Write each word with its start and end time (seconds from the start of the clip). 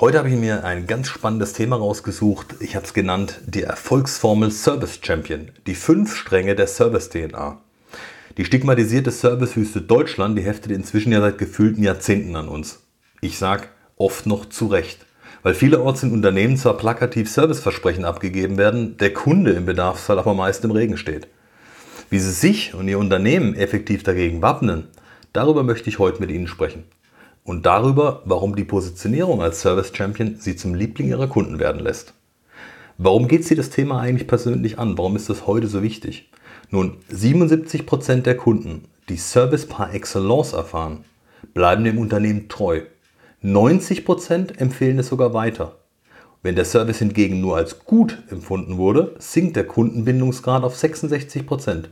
Heute 0.00 0.18
habe 0.18 0.28
ich 0.28 0.34
mir 0.34 0.64
ein 0.64 0.88
ganz 0.88 1.06
spannendes 1.06 1.52
Thema 1.52 1.76
rausgesucht. 1.76 2.56
Ich 2.58 2.74
habe 2.74 2.84
es 2.84 2.94
genannt 2.94 3.40
die 3.46 3.62
Erfolgsformel 3.62 4.50
Service 4.50 4.98
Champion, 5.00 5.52
die 5.68 5.76
fünf 5.76 6.16
Stränge 6.16 6.56
der 6.56 6.66
Service 6.66 7.10
DNA. 7.10 7.60
Die 8.36 8.44
stigmatisierte 8.44 9.12
Servicewüste 9.12 9.80
Deutschland, 9.80 10.36
die 10.36 10.42
heftet 10.42 10.72
inzwischen 10.72 11.12
ja 11.12 11.20
seit 11.20 11.38
gefühlten 11.38 11.84
Jahrzehnten 11.84 12.34
an 12.34 12.48
uns. 12.48 12.80
Ich 13.20 13.38
sage 13.38 13.68
oft 13.94 14.26
noch 14.26 14.46
zu 14.46 14.66
Recht, 14.66 15.06
weil 15.44 15.54
vielerorts 15.54 16.02
in 16.02 16.10
Unternehmen 16.10 16.56
zwar 16.56 16.76
plakativ 16.76 17.30
Serviceversprechen 17.30 18.04
abgegeben 18.04 18.58
werden, 18.58 18.96
der 18.96 19.14
Kunde 19.14 19.52
im 19.52 19.64
Bedarfsfall 19.64 20.18
aber 20.18 20.34
meist 20.34 20.64
im 20.64 20.72
Regen 20.72 20.96
steht. 20.96 21.28
Wie 22.10 22.18
Sie 22.18 22.32
sich 22.32 22.74
und 22.74 22.88
Ihr 22.88 22.98
Unternehmen 22.98 23.54
effektiv 23.54 24.02
dagegen 24.02 24.42
wappnen, 24.42 24.88
darüber 25.32 25.62
möchte 25.62 25.88
ich 25.88 26.00
heute 26.00 26.18
mit 26.18 26.32
Ihnen 26.32 26.48
sprechen 26.48 26.82
und 27.44 27.66
darüber, 27.66 28.22
warum 28.24 28.56
die 28.56 28.64
Positionierung 28.64 29.42
als 29.42 29.60
Service 29.60 29.92
Champion 29.94 30.36
Sie 30.38 30.56
zum 30.56 30.74
Liebling 30.74 31.08
Ihrer 31.08 31.28
Kunden 31.28 31.58
werden 31.58 31.82
lässt. 31.82 32.14
Warum 32.96 33.28
geht 33.28 33.44
Sie 33.44 33.54
das 33.54 33.70
Thema 33.70 34.00
eigentlich 34.00 34.26
persönlich 34.26 34.78
an? 34.78 34.96
Warum 34.98 35.14
ist 35.14 35.28
das 35.28 35.46
heute 35.46 35.66
so 35.66 35.82
wichtig? 35.82 36.30
Nun, 36.70 36.96
77% 37.12 38.22
der 38.22 38.36
Kunden, 38.36 38.84
die 39.08 39.18
Service 39.18 39.66
par 39.66 39.92
excellence 39.92 40.54
erfahren, 40.54 41.04
bleiben 41.52 41.84
dem 41.84 41.98
Unternehmen 41.98 42.48
treu. 42.48 42.80
90% 43.42 44.58
empfehlen 44.58 44.98
es 44.98 45.08
sogar 45.08 45.34
weiter. 45.34 45.76
Wenn 46.42 46.56
der 46.56 46.64
Service 46.64 46.98
hingegen 46.98 47.40
nur 47.40 47.56
als 47.56 47.84
gut 47.84 48.22
empfunden 48.30 48.78
wurde, 48.78 49.14
sinkt 49.18 49.56
der 49.56 49.66
Kundenbindungsgrad 49.66 50.62
auf 50.62 50.76
66% 50.76 51.84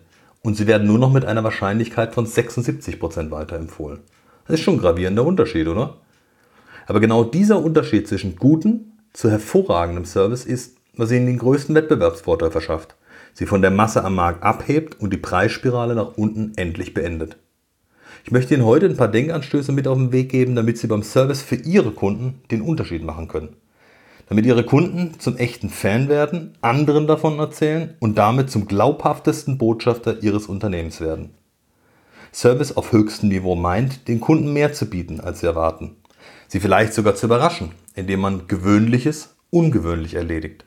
und 0.43 0.57
sie 0.57 0.67
werden 0.67 0.87
nur 0.87 0.99
noch 0.99 1.13
mit 1.13 1.25
einer 1.25 1.45
Wahrscheinlichkeit 1.45 2.15
von 2.15 2.27
76% 2.27 3.31
weiterempfohlen. 3.31 4.01
Das 4.47 4.55
ist 4.55 4.61
schon 4.61 4.75
ein 4.75 4.81
gravierender 4.81 5.25
Unterschied, 5.25 5.69
oder? 5.69 5.99
Aber 6.87 7.01
genau 7.01 7.25
dieser 7.25 7.63
Unterschied 7.63 8.09
zwischen 8.09 8.37
gutem 8.37 8.93
zu 9.13 9.31
hervorragendem 9.31 10.05
Service 10.05 10.45
ist, 10.45 10.77
was 10.97 11.11
ihnen 11.11 11.27
den 11.27 11.39
größten 11.39 11.75
Wettbewerbsvorteil 11.75 12.51
verschafft, 12.51 12.97
sie 13.35 13.47
von 13.47 13.63
der 13.63 13.71
Masse 13.71 14.05
am 14.05 14.15
Markt 14.15 14.43
abhebt 14.43 15.01
und 15.01 15.13
die 15.13 15.19
Preisspirale 15.19 15.95
nach 15.95 16.17
unten 16.17 16.53
endlich 16.57 16.93
beendet. 16.95 17.37
Ich 18.25 18.31
möchte 18.31 18.55
Ihnen 18.55 18.65
heute 18.65 18.87
ein 18.87 18.97
paar 18.97 19.09
Denkanstöße 19.09 19.73
mit 19.73 19.89
auf 19.89 19.99
den 19.99 20.13
Weg 20.13 20.31
geben, 20.31 20.55
damit 20.55 20.79
Sie 20.79 20.87
beim 20.87 21.03
Service 21.03 21.43
für 21.43 21.57
Ihre 21.57 21.91
Kunden 21.91 22.41
den 22.51 22.63
Unterschied 22.63 23.03
machen 23.03 23.27
können. 23.27 23.57
Damit 24.29 24.47
Ihre 24.47 24.65
Kunden 24.65 25.19
zum 25.19 25.37
echten 25.37 25.69
Fan 25.69 26.09
werden, 26.09 26.57
anderen 26.61 27.09
davon 27.09 27.39
erzählen 27.41 27.95
und 27.99 28.17
damit 28.19 28.51
zum 28.51 28.69
glaubhaftesten 28.69 29.59
Botschafter 29.59 30.23
Ihres 30.23 30.47
Unternehmens 30.47 31.01
werden. 31.01 31.31
Service 32.33 32.77
auf 32.77 32.93
höchstem 32.93 33.29
Niveau 33.29 33.55
meint, 33.55 34.09
den 34.09 34.21
Kunden 34.21 34.53
mehr 34.53 34.73
zu 34.73 34.87
bieten, 34.87 35.21
als 35.21 35.41
sie 35.41 35.47
erwarten. 35.47 35.97
Sie 36.49 36.61
vielleicht 36.61 36.95
sogar 36.95 37.15
zu 37.15 37.27
überraschen, 37.27 37.73
indem 37.95 38.21
man 38.21 38.47
Gewöhnliches 38.49 39.35
ungewöhnlich 39.51 40.15
erledigt. 40.15 40.65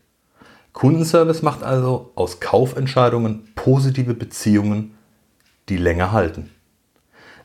Kundenservice 0.73 1.41
macht 1.41 1.63
also 1.63 2.11
aus 2.15 2.39
Kaufentscheidungen 2.39 3.49
positive 3.55 4.13
Beziehungen, 4.13 4.95
die 5.69 5.77
länger 5.77 6.11
halten. 6.11 6.51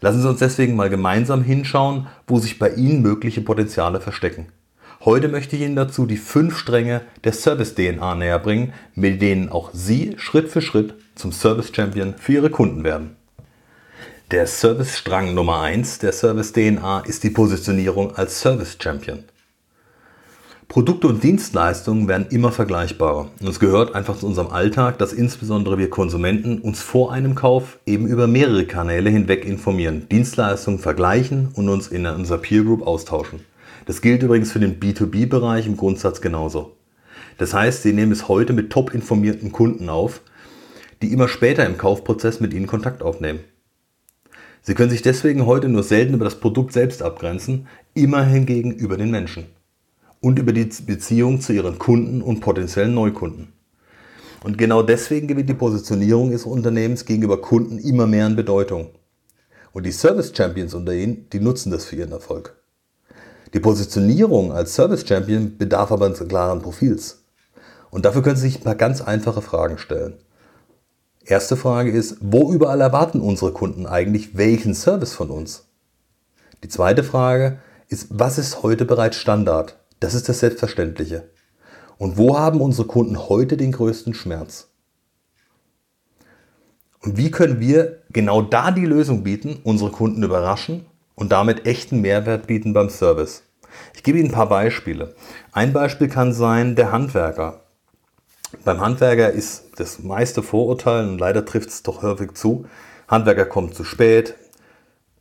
Lassen 0.00 0.22
Sie 0.22 0.28
uns 0.28 0.38
deswegen 0.38 0.76
mal 0.76 0.91
gemeinsam 0.91 1.42
hinschauen, 1.42 2.06
wo 2.26 2.38
sich 2.38 2.58
bei 2.58 2.70
Ihnen 2.70 3.02
mögliche 3.02 3.41
Potenziale 3.41 4.00
verstecken. 4.00 4.47
Heute 5.04 5.28
möchte 5.28 5.56
ich 5.56 5.62
Ihnen 5.62 5.76
dazu 5.76 6.06
die 6.06 6.16
fünf 6.16 6.58
Stränge 6.58 7.02
der 7.25 7.32
Service-DNA 7.32 8.14
näher 8.16 8.38
bringen, 8.38 8.72
mit 8.94 9.22
denen 9.22 9.48
auch 9.48 9.70
Sie 9.72 10.14
Schritt 10.19 10.48
für 10.48 10.60
Schritt 10.60 10.94
zum 11.14 11.32
Service-Champion 11.32 12.14
für 12.19 12.32
Ihre 12.32 12.50
Kunden 12.50 12.84
werden. 12.84 13.16
Der 14.30 14.46
Service-Strang 14.46 15.34
Nummer 15.34 15.60
1 15.60 15.98
der 15.98 16.12
Service-DNA 16.12 17.00
ist 17.00 17.24
die 17.24 17.30
Positionierung 17.30 18.14
als 18.14 18.41
Service-Champion. 18.41 19.24
Produkte 20.68 21.08
und 21.08 21.24
Dienstleistungen 21.24 22.06
werden 22.06 22.28
immer 22.30 22.52
vergleichbarer. 22.52 23.32
Und 23.40 23.48
es 23.48 23.58
gehört 23.58 23.96
einfach 23.96 24.16
zu 24.16 24.28
unserem 24.28 24.52
Alltag, 24.52 24.98
dass 24.98 25.12
insbesondere 25.12 25.78
wir 25.78 25.90
Konsumenten 25.90 26.60
uns 26.60 26.80
vor 26.80 27.10
einem 27.12 27.34
Kauf 27.34 27.80
eben 27.86 28.06
über 28.06 28.28
mehrere 28.28 28.66
Kanäle 28.66 29.10
hinweg 29.10 29.44
informieren, 29.44 30.08
Dienstleistungen 30.08 30.78
vergleichen 30.78 31.48
und 31.54 31.69
uns 31.69 31.88
in 31.88 32.06
unserer 32.06 32.38
Peer 32.38 32.62
Group 32.62 32.86
austauschen. 32.86 33.40
Das 33.86 34.00
gilt 34.00 34.22
übrigens 34.22 34.52
für 34.52 34.60
den 34.60 34.78
B2B-Bereich 34.78 35.66
im 35.66 35.76
Grundsatz 35.76 36.20
genauso. 36.20 36.76
Das 37.38 37.52
heißt, 37.52 37.82
Sie 37.82 37.92
nehmen 37.92 38.12
es 38.12 38.28
heute 38.28 38.52
mit 38.52 38.70
top 38.70 38.94
informierten 38.94 39.50
Kunden 39.50 39.88
auf, 39.88 40.20
die 41.02 41.12
immer 41.12 41.26
später 41.26 41.66
im 41.66 41.78
Kaufprozess 41.78 42.38
mit 42.38 42.54
Ihnen 42.54 42.69
Kontakt 42.69 43.02
aufnehmen. 43.02 43.40
Sie 44.62 44.75
können 44.75 44.91
sich 44.91 45.03
deswegen 45.03 45.47
heute 45.47 45.69
nur 45.69 45.82
selten 45.82 46.15
über 46.15 46.25
das 46.25 46.41
Produkt 46.41 46.72
selbst 46.72 47.03
abgrenzen, 47.03 47.66
immer 47.94 48.25
hingegen 48.25 48.72
über 48.72 48.97
den 48.97 49.10
Menschen 49.10 49.47
und 50.21 50.38
über 50.38 50.53
die 50.53 50.69
Beziehung 50.87 51.41
zu 51.41 51.53
ihren 51.53 51.78
Kunden 51.78 52.21
und 52.21 52.41
potenziellen 52.41 52.94
Neukunden. 52.94 53.53
Und 54.43 54.59
genau 54.59 54.82
deswegen 54.82 55.28
gewinnt 55.28 55.49
die 55.49 55.54
Positionierung 55.54 56.31
Ihres 56.31 56.44
Unternehmens 56.44 57.04
gegenüber 57.04 57.41
Kunden 57.41 57.78
immer 57.78 58.06
mehr 58.06 58.26
an 58.26 58.37
Bedeutung. 58.37 58.91
Und 59.72 59.84
die 59.84 59.93
Service 59.93 60.32
Champions 60.34 60.75
unter 60.75 60.94
Ihnen, 60.94 61.28
die 61.31 61.41
nutzen 61.41 61.70
das 61.70 61.84
für 61.84 61.97
ihren 61.97 62.12
Erfolg. 62.12 62.56
Die 63.53 63.60
Positionierung 63.60 64.53
als 64.53 64.75
Service 64.75 65.06
Champion 65.06 65.59
bedarf 65.59 65.93
aber 65.93 66.06
eines 66.06 66.26
klaren 66.26 66.62
Profils. 66.62 67.25
Und 67.91 68.04
dafür 68.04 68.22
können 68.22 68.37
Sie 68.37 68.49
sich 68.49 68.60
ein 68.60 68.65
paar 68.65 68.76
ganz 68.76 69.00
einfache 69.00 69.43
Fragen 69.43 69.78
stellen. 69.78 70.15
Erste 71.25 71.56
Frage 71.56 71.91
ist, 71.91 72.16
wo 72.20 72.53
überall 72.53 72.81
erwarten 72.81 73.20
unsere 73.20 73.53
Kunden 73.53 73.86
eigentlich 73.86 74.36
welchen 74.36 74.75
Service 74.75 75.12
von 75.12 75.31
uns? 75.31 75.66
Die 76.64 76.69
zweite 76.69 77.04
Frage 77.04 77.58
ist, 77.88 78.06
was 78.10 78.38
ist 78.38 78.62
heute 78.62 78.84
bereits 78.84 79.16
Standard? 79.16 79.76
Das 80.00 80.14
ist 80.14 80.28
das 80.28 80.41
Selbstverständliche. 80.41 81.28
Und 81.98 82.16
wo 82.16 82.38
haben 82.38 82.60
unsere 82.62 82.86
Kunden 82.86 83.28
heute 83.28 83.58
den 83.58 83.72
größten 83.72 84.14
Schmerz? 84.14 84.69
Und 87.03 87.16
wie 87.16 87.31
können 87.31 87.60
wir 87.60 88.02
genau 88.10 88.41
da 88.41 88.70
die 88.70 88.87
Lösung 88.87 89.22
bieten, 89.22 89.60
unsere 89.62 89.91
Kunden 89.91 90.22
überraschen 90.22 90.87
und 91.14 91.32
damit 91.32 91.66
echten 91.66 92.00
Mehrwert 92.00 92.47
bieten 92.47 92.72
beim 92.72 92.88
Service? 92.88 93.42
Ich 93.94 94.02
gebe 94.02 94.19
Ihnen 94.19 94.28
ein 94.28 94.34
paar 94.34 94.48
Beispiele. 94.48 95.14
Ein 95.52 95.72
Beispiel 95.72 96.08
kann 96.08 96.32
sein 96.32 96.76
der 96.76 96.92
Handwerker. 96.92 97.60
Beim 98.65 98.81
Handwerker 98.81 99.31
ist 99.31 99.71
das 99.77 100.00
meiste 100.00 100.43
Vorurteil, 100.43 101.09
und 101.09 101.19
leider 101.19 101.44
trifft 101.44 101.69
es 101.71 101.83
doch 101.83 102.03
häufig 102.03 102.33
zu, 102.34 102.66
Handwerker 103.09 103.47
kommen 103.47 103.72
zu 103.72 103.84
spät, 103.84 104.34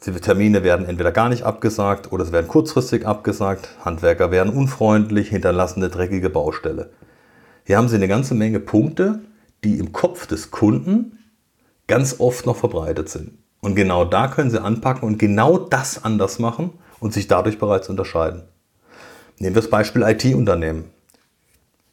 die 0.06 0.12
Termine 0.12 0.64
werden 0.64 0.86
entweder 0.86 1.12
gar 1.12 1.28
nicht 1.28 1.44
abgesagt 1.44 2.12
oder 2.12 2.24
es 2.24 2.32
werden 2.32 2.48
kurzfristig 2.48 3.06
abgesagt, 3.06 3.70
Handwerker 3.84 4.32
werden 4.32 4.54
unfreundlich, 4.54 5.30
hinterlassen 5.30 5.84
eine 5.84 5.92
dreckige 5.92 6.30
Baustelle. 6.30 6.92
Hier 7.66 7.78
haben 7.78 7.90
Sie 7.90 7.98
eine 7.98 8.08
ganze 8.08 8.34
Menge 8.34 8.62
Punkte, 8.62 9.20
die 9.64 9.78
im 9.78 9.92
Kopf 9.92 10.26
des 10.26 10.52
Kunden 10.52 11.20
ganz 11.88 12.20
oft 12.20 12.46
noch 12.46 12.56
verbreitet 12.56 13.10
sind. 13.10 13.38
Und 13.60 13.76
genau 13.76 14.06
da 14.06 14.30
können 14.30 14.50
Sie 14.50 14.62
anpacken 14.62 15.08
und 15.08 15.20
genau 15.20 15.58
das 15.58 16.04
anders 16.04 16.40
machen 16.40 16.72
und 17.02 17.14
sich 17.14 17.28
dadurch 17.28 17.60
bereits 17.60 17.90
unterscheiden. 17.90 18.44
Nehmen 19.38 19.56
wir 19.56 19.62
das 19.62 19.70
Beispiel 19.70 20.04
IT-Unternehmen. 20.04 20.86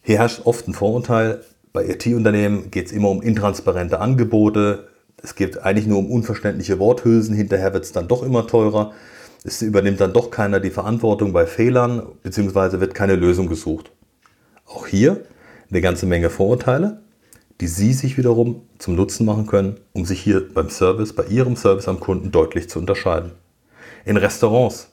Hier 0.06 0.20
herrscht 0.20 0.42
oft 0.44 0.68
ein 0.68 0.72
Vorurteil, 0.72 1.42
bei 1.72 1.84
IT-Unternehmen 1.88 2.70
geht 2.70 2.86
es 2.86 2.92
immer 2.92 3.10
um 3.10 3.22
intransparente 3.22 3.98
Angebote. 3.98 4.86
Es 5.20 5.34
geht 5.34 5.58
eigentlich 5.58 5.88
nur 5.88 5.98
um 5.98 6.12
unverständliche 6.12 6.78
Worthülsen. 6.78 7.34
Hinterher 7.34 7.74
wird 7.74 7.82
es 7.82 7.90
dann 7.90 8.06
doch 8.06 8.22
immer 8.22 8.46
teurer. 8.46 8.92
Es 9.42 9.62
übernimmt 9.62 10.00
dann 10.00 10.12
doch 10.12 10.30
keiner 10.30 10.60
die 10.60 10.70
Verantwortung 10.70 11.32
bei 11.32 11.44
Fehlern, 11.44 12.06
beziehungsweise 12.22 12.80
wird 12.80 12.94
keine 12.94 13.16
Lösung 13.16 13.48
gesucht. 13.48 13.90
Auch 14.64 14.86
hier 14.86 15.24
eine 15.70 15.80
ganze 15.80 16.06
Menge 16.06 16.30
Vorurteile, 16.30 17.02
die 17.60 17.66
Sie 17.66 17.92
sich 17.92 18.16
wiederum 18.16 18.62
zum 18.78 18.94
Nutzen 18.94 19.26
machen 19.26 19.48
können, 19.48 19.80
um 19.92 20.04
sich 20.04 20.20
hier 20.20 20.54
beim 20.54 20.70
Service, 20.70 21.14
bei 21.14 21.24
Ihrem 21.24 21.56
Service 21.56 21.88
am 21.88 21.98
Kunden 21.98 22.30
deutlich 22.30 22.68
zu 22.68 22.78
unterscheiden. 22.78 23.32
In 24.04 24.16
Restaurants. 24.16 24.92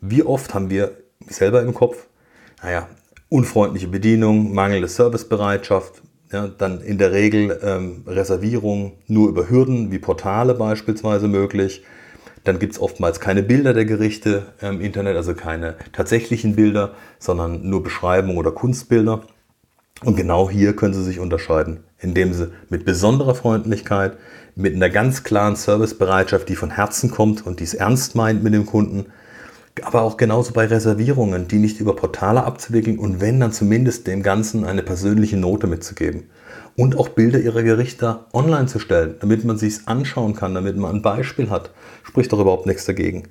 Wie 0.00 0.24
oft 0.24 0.54
haben 0.54 0.70
wir 0.70 0.90
selber 1.28 1.62
im 1.62 1.72
Kopf, 1.72 2.08
naja, 2.64 2.88
unfreundliche 3.28 3.88
Bedienung, 3.88 4.54
mangelnde 4.54 4.88
Servicebereitschaft, 4.88 6.02
ja, 6.32 6.48
dann 6.48 6.80
in 6.80 6.98
der 6.98 7.12
Regel 7.12 7.58
ähm, 7.62 8.04
Reservierung 8.06 8.92
nur 9.06 9.28
über 9.28 9.48
Hürden 9.48 9.90
wie 9.90 9.98
Portale 9.98 10.54
beispielsweise 10.54 11.28
möglich. 11.28 11.82
Dann 12.44 12.58
gibt 12.58 12.74
es 12.74 12.80
oftmals 12.80 13.20
keine 13.20 13.42
Bilder 13.42 13.74
der 13.74 13.84
Gerichte 13.84 14.46
im 14.60 14.80
Internet, 14.80 15.16
also 15.16 15.34
keine 15.34 15.76
tatsächlichen 15.92 16.54
Bilder, 16.54 16.94
sondern 17.18 17.68
nur 17.68 17.82
Beschreibungen 17.82 18.38
oder 18.38 18.52
Kunstbilder. 18.52 19.22
Und 20.04 20.16
genau 20.16 20.48
hier 20.48 20.76
können 20.76 20.94
Sie 20.94 21.02
sich 21.02 21.18
unterscheiden, 21.18 21.80
indem 21.98 22.32
Sie 22.32 22.52
mit 22.68 22.84
besonderer 22.84 23.34
Freundlichkeit, 23.34 24.16
mit 24.54 24.74
einer 24.74 24.90
ganz 24.90 25.24
klaren 25.24 25.56
Servicebereitschaft, 25.56 26.48
die 26.48 26.56
von 26.56 26.70
Herzen 26.70 27.10
kommt 27.10 27.46
und 27.46 27.60
die 27.60 27.64
es 27.64 27.74
ernst 27.74 28.14
meint 28.14 28.42
mit 28.42 28.54
dem 28.54 28.66
Kunden, 28.66 29.06
aber 29.84 30.02
auch 30.02 30.16
genauso 30.16 30.52
bei 30.52 30.66
Reservierungen, 30.66 31.48
die 31.48 31.58
nicht 31.58 31.80
über 31.80 31.94
Portale 31.96 32.44
abzuwickeln 32.44 32.98
und 32.98 33.20
wenn, 33.20 33.40
dann 33.40 33.52
zumindest 33.52 34.06
dem 34.06 34.22
Ganzen 34.22 34.64
eine 34.64 34.82
persönliche 34.82 35.36
Note 35.36 35.66
mitzugeben. 35.66 36.30
Und 36.76 36.96
auch 36.96 37.08
Bilder 37.08 37.40
ihrer 37.40 37.62
Gerichte 37.62 38.26
online 38.32 38.66
zu 38.66 38.78
stellen, 38.78 39.16
damit 39.20 39.44
man 39.44 39.58
sich 39.58 39.86
anschauen 39.86 40.34
kann, 40.34 40.54
damit 40.54 40.76
man 40.76 40.96
ein 40.96 41.02
Beispiel 41.02 41.50
hat. 41.50 41.72
Spricht 42.04 42.32
doch 42.32 42.40
überhaupt 42.40 42.66
nichts 42.66 42.84
dagegen. 42.84 43.24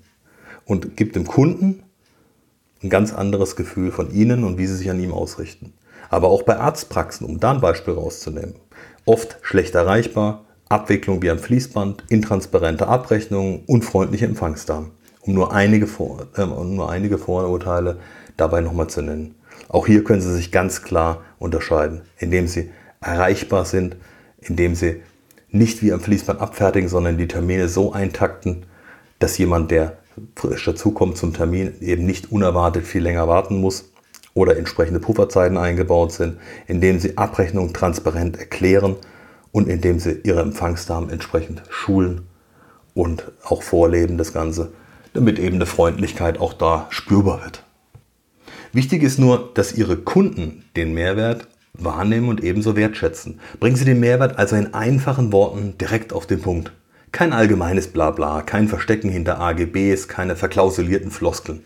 Und 0.65 0.97
gibt 0.97 1.15
dem 1.15 1.25
Kunden 1.25 1.83
ein 2.83 2.89
ganz 2.89 3.13
anderes 3.13 3.55
Gefühl 3.55 3.91
von 3.91 4.11
Ihnen 4.11 4.43
und 4.43 4.57
wie 4.57 4.67
Sie 4.67 4.75
sich 4.75 4.89
an 4.89 4.99
ihm 4.99 5.13
ausrichten. 5.13 5.73
Aber 6.09 6.27
auch 6.27 6.43
bei 6.43 6.57
Arztpraxen, 6.57 7.25
um 7.25 7.39
da 7.39 7.51
ein 7.51 7.61
Beispiel 7.61 7.93
rauszunehmen. 7.93 8.55
Oft 9.05 9.37
schlecht 9.41 9.75
erreichbar, 9.75 10.45
Abwicklung 10.69 11.21
wie 11.21 11.29
am 11.29 11.39
Fließband, 11.39 12.03
intransparente 12.09 12.87
Abrechnungen, 12.87 13.63
unfreundliche 13.65 14.25
Empfangsdamen 14.25 14.91
um 15.27 15.33
nur 15.33 15.53
einige, 15.53 15.87
Vor 15.87 16.27
äh, 16.35 16.45
nur 16.45 16.89
einige 16.89 17.17
Vorurteile 17.17 17.99
dabei 18.37 18.61
nochmal 18.61 18.87
zu 18.87 19.01
nennen. 19.01 19.35
Auch 19.69 19.85
hier 19.85 20.03
können 20.03 20.21
Sie 20.21 20.33
sich 20.33 20.51
ganz 20.51 20.81
klar 20.81 21.21
unterscheiden, 21.39 22.01
indem 22.17 22.47
Sie 22.47 22.71
erreichbar 23.01 23.65
sind, 23.65 23.97
indem 24.39 24.75
Sie 24.75 25.01
nicht 25.49 25.81
wie 25.83 25.91
am 25.91 25.99
Fließband 25.99 26.39
abfertigen, 26.39 26.89
sondern 26.89 27.17
die 27.17 27.27
Termine 27.27 27.67
so 27.67 27.91
eintakten, 27.91 28.65
dass 29.19 29.37
jemand, 29.37 29.71
der 29.71 29.97
frisch 30.35 30.65
dazukommt 30.65 31.17
zum 31.17 31.33
Termin, 31.33 31.73
eben 31.81 32.05
nicht 32.05 32.31
unerwartet 32.31 32.85
viel 32.85 33.03
länger 33.03 33.27
warten 33.27 33.59
muss 33.59 33.91
oder 34.33 34.57
entsprechende 34.57 34.99
Pufferzeiten 34.99 35.57
eingebaut 35.57 36.11
sind, 36.11 36.37
indem 36.67 36.99
Sie 36.99 37.17
Abrechnungen 37.17 37.73
transparent 37.73 38.37
erklären 38.37 38.95
und 39.51 39.67
indem 39.67 39.99
Sie 39.99 40.21
Ihre 40.23 40.41
Empfangsdamen 40.41 41.09
entsprechend 41.09 41.63
schulen 41.69 42.27
und 42.93 43.31
auch 43.43 43.63
vorleben 43.63 44.17
das 44.17 44.33
Ganze 44.33 44.71
damit 45.13 45.39
eben 45.39 45.55
eine 45.55 45.65
Freundlichkeit 45.65 46.39
auch 46.39 46.53
da 46.53 46.87
spürbar 46.89 47.41
wird. 47.43 47.63
Wichtig 48.73 49.03
ist 49.03 49.17
nur, 49.17 49.51
dass 49.53 49.73
Ihre 49.73 49.97
Kunden 49.97 50.65
den 50.75 50.93
Mehrwert 50.93 51.47
wahrnehmen 51.73 52.29
und 52.29 52.43
ebenso 52.43 52.75
wertschätzen. 52.75 53.39
Bringen 53.59 53.75
Sie 53.75 53.85
den 53.85 53.99
Mehrwert 53.99 54.37
also 54.37 54.55
in 54.55 54.73
einfachen 54.73 55.31
Worten 55.31 55.77
direkt 55.77 56.13
auf 56.13 56.27
den 56.27 56.41
Punkt. 56.41 56.71
Kein 57.11 57.33
allgemeines 57.33 57.87
Blabla, 57.87 58.41
kein 58.41 58.67
Verstecken 58.67 59.09
hinter 59.09 59.39
AGBs, 59.39 60.07
keine 60.07 60.35
verklausulierten 60.35 61.11
Floskeln. 61.11 61.63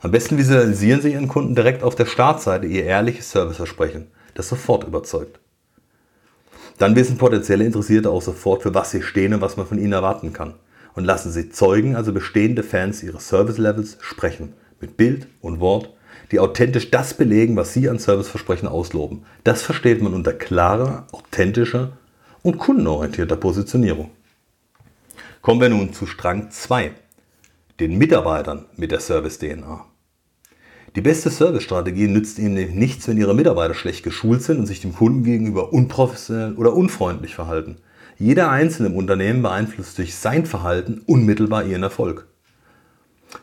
Am 0.00 0.10
besten 0.10 0.38
visualisieren 0.38 1.02
Sie 1.02 1.12
Ihren 1.12 1.28
Kunden 1.28 1.54
direkt 1.54 1.82
auf 1.82 1.94
der 1.94 2.06
Startseite 2.06 2.66
Ihr 2.66 2.84
ehrliches 2.84 3.30
Serviceversprechen, 3.30 4.08
das 4.34 4.48
sofort 4.48 4.84
überzeugt. 4.84 5.38
Dann 6.78 6.96
wissen 6.96 7.18
potenzielle 7.18 7.64
Interessierte 7.64 8.10
auch 8.10 8.22
sofort, 8.22 8.62
für 8.62 8.74
was 8.74 8.90
Sie 8.90 9.02
stehen 9.02 9.34
und 9.34 9.40
was 9.42 9.56
man 9.56 9.66
von 9.66 9.78
Ihnen 9.78 9.92
erwarten 9.92 10.32
kann 10.32 10.54
und 10.94 11.04
lassen 11.04 11.30
Sie 11.30 11.50
Zeugen, 11.50 11.96
also 11.96 12.12
bestehende 12.12 12.62
Fans 12.62 13.02
ihres 13.02 13.28
Service-Levels, 13.28 13.98
sprechen. 14.00 14.54
Mit 14.80 14.96
Bild 14.96 15.28
und 15.40 15.60
Wort, 15.60 15.90
die 16.32 16.40
authentisch 16.40 16.90
das 16.90 17.14
belegen, 17.14 17.56
was 17.56 17.72
Sie 17.72 17.88
an 17.88 17.98
Serviceversprechen 17.98 18.68
ausloben. 18.68 19.24
Das 19.44 19.62
versteht 19.62 20.02
man 20.02 20.14
unter 20.14 20.32
klarer, 20.32 21.06
authentischer 21.12 21.92
und 22.42 22.58
kundenorientierter 22.58 23.36
Positionierung. 23.36 24.10
Kommen 25.40 25.60
wir 25.60 25.68
nun 25.68 25.92
zu 25.92 26.06
Strang 26.06 26.50
2, 26.50 26.92
den 27.80 27.98
Mitarbeitern 27.98 28.66
mit 28.76 28.90
der 28.92 29.00
Service-DNA. 29.00 29.86
Die 30.94 31.00
beste 31.00 31.30
Servicestrategie 31.30 32.06
nützt 32.06 32.38
Ihnen 32.38 32.74
nichts, 32.78 33.08
wenn 33.08 33.16
Ihre 33.16 33.34
Mitarbeiter 33.34 33.74
schlecht 33.74 34.02
geschult 34.02 34.42
sind 34.42 34.58
und 34.58 34.66
sich 34.66 34.80
dem 34.80 34.94
Kunden 34.94 35.24
gegenüber 35.24 35.72
unprofessionell 35.72 36.54
oder 36.54 36.74
unfreundlich 36.74 37.34
verhalten. 37.34 37.78
Jeder 38.18 38.50
Einzelne 38.50 38.88
im 38.88 38.96
Unternehmen 38.96 39.42
beeinflusst 39.42 39.98
durch 39.98 40.14
sein 40.14 40.46
Verhalten 40.46 41.02
unmittelbar 41.06 41.64
ihren 41.64 41.82
Erfolg. 41.82 42.26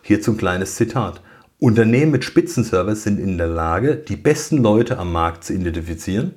Hierzu 0.02 0.32
ein 0.32 0.38
kleines 0.38 0.76
Zitat. 0.76 1.22
Unternehmen 1.60 2.12
mit 2.12 2.24
Spitzenservice 2.24 3.04
sind 3.04 3.20
in 3.20 3.38
der 3.38 3.48
Lage, 3.48 3.98
die 3.98 4.16
besten 4.16 4.58
Leute 4.58 4.98
am 4.98 5.12
Markt 5.12 5.44
zu 5.44 5.54
identifizieren 5.54 6.36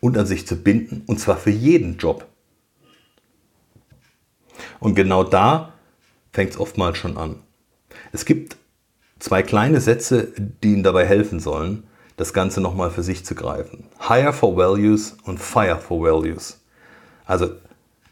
und 0.00 0.16
an 0.16 0.26
sich 0.26 0.46
zu 0.46 0.56
binden, 0.56 1.02
und 1.06 1.20
zwar 1.20 1.36
für 1.36 1.50
jeden 1.50 1.98
Job. 1.98 2.26
Und 4.80 4.94
genau 4.94 5.24
da 5.24 5.74
fängt 6.32 6.52
es 6.52 6.60
oftmals 6.60 6.98
schon 6.98 7.16
an. 7.16 7.36
Es 8.12 8.24
gibt 8.24 8.56
zwei 9.18 9.42
kleine 9.42 9.80
Sätze, 9.80 10.32
die 10.62 10.72
Ihnen 10.72 10.82
dabei 10.82 11.04
helfen 11.04 11.40
sollen, 11.40 11.84
das 12.16 12.32
Ganze 12.32 12.60
nochmal 12.60 12.90
für 12.90 13.02
sich 13.02 13.24
zu 13.24 13.34
greifen. 13.34 13.84
Hire 14.08 14.32
for 14.32 14.56
Values 14.56 15.16
und 15.24 15.38
Fire 15.38 15.78
for 15.78 16.02
Values. 16.02 16.60
Also 17.28 17.50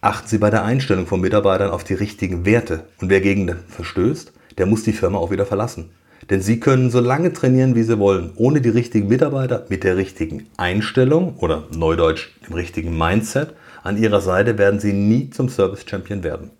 achten 0.02 0.28
Sie 0.28 0.38
bei 0.38 0.50
der 0.50 0.62
Einstellung 0.62 1.06
von 1.06 1.22
Mitarbeitern 1.22 1.70
auf 1.70 1.84
die 1.84 1.94
richtigen 1.94 2.44
Werte. 2.44 2.84
Und 3.00 3.08
wer 3.08 3.22
gegen 3.22 3.46
den 3.46 3.56
verstößt, 3.66 4.32
der 4.58 4.66
muss 4.66 4.84
die 4.84 4.92
Firma 4.92 5.18
auch 5.18 5.30
wieder 5.30 5.46
verlassen. 5.46 5.90
Denn 6.28 6.42
Sie 6.42 6.60
können 6.60 6.90
so 6.90 7.00
lange 7.00 7.32
trainieren, 7.32 7.74
wie 7.74 7.82
Sie 7.82 7.98
wollen. 7.98 8.32
Ohne 8.36 8.60
die 8.60 8.68
richtigen 8.68 9.08
Mitarbeiter 9.08 9.64
mit 9.70 9.84
der 9.84 9.96
richtigen 9.96 10.48
Einstellung 10.58 11.36
oder 11.38 11.64
neudeutsch 11.74 12.28
dem 12.46 12.54
richtigen 12.54 12.96
Mindset 12.96 13.54
an 13.82 13.96
Ihrer 13.96 14.20
Seite 14.20 14.58
werden 14.58 14.80
Sie 14.80 14.92
nie 14.92 15.30
zum 15.30 15.48
Service 15.48 15.86
Champion 15.88 16.22
werden. 16.22 16.50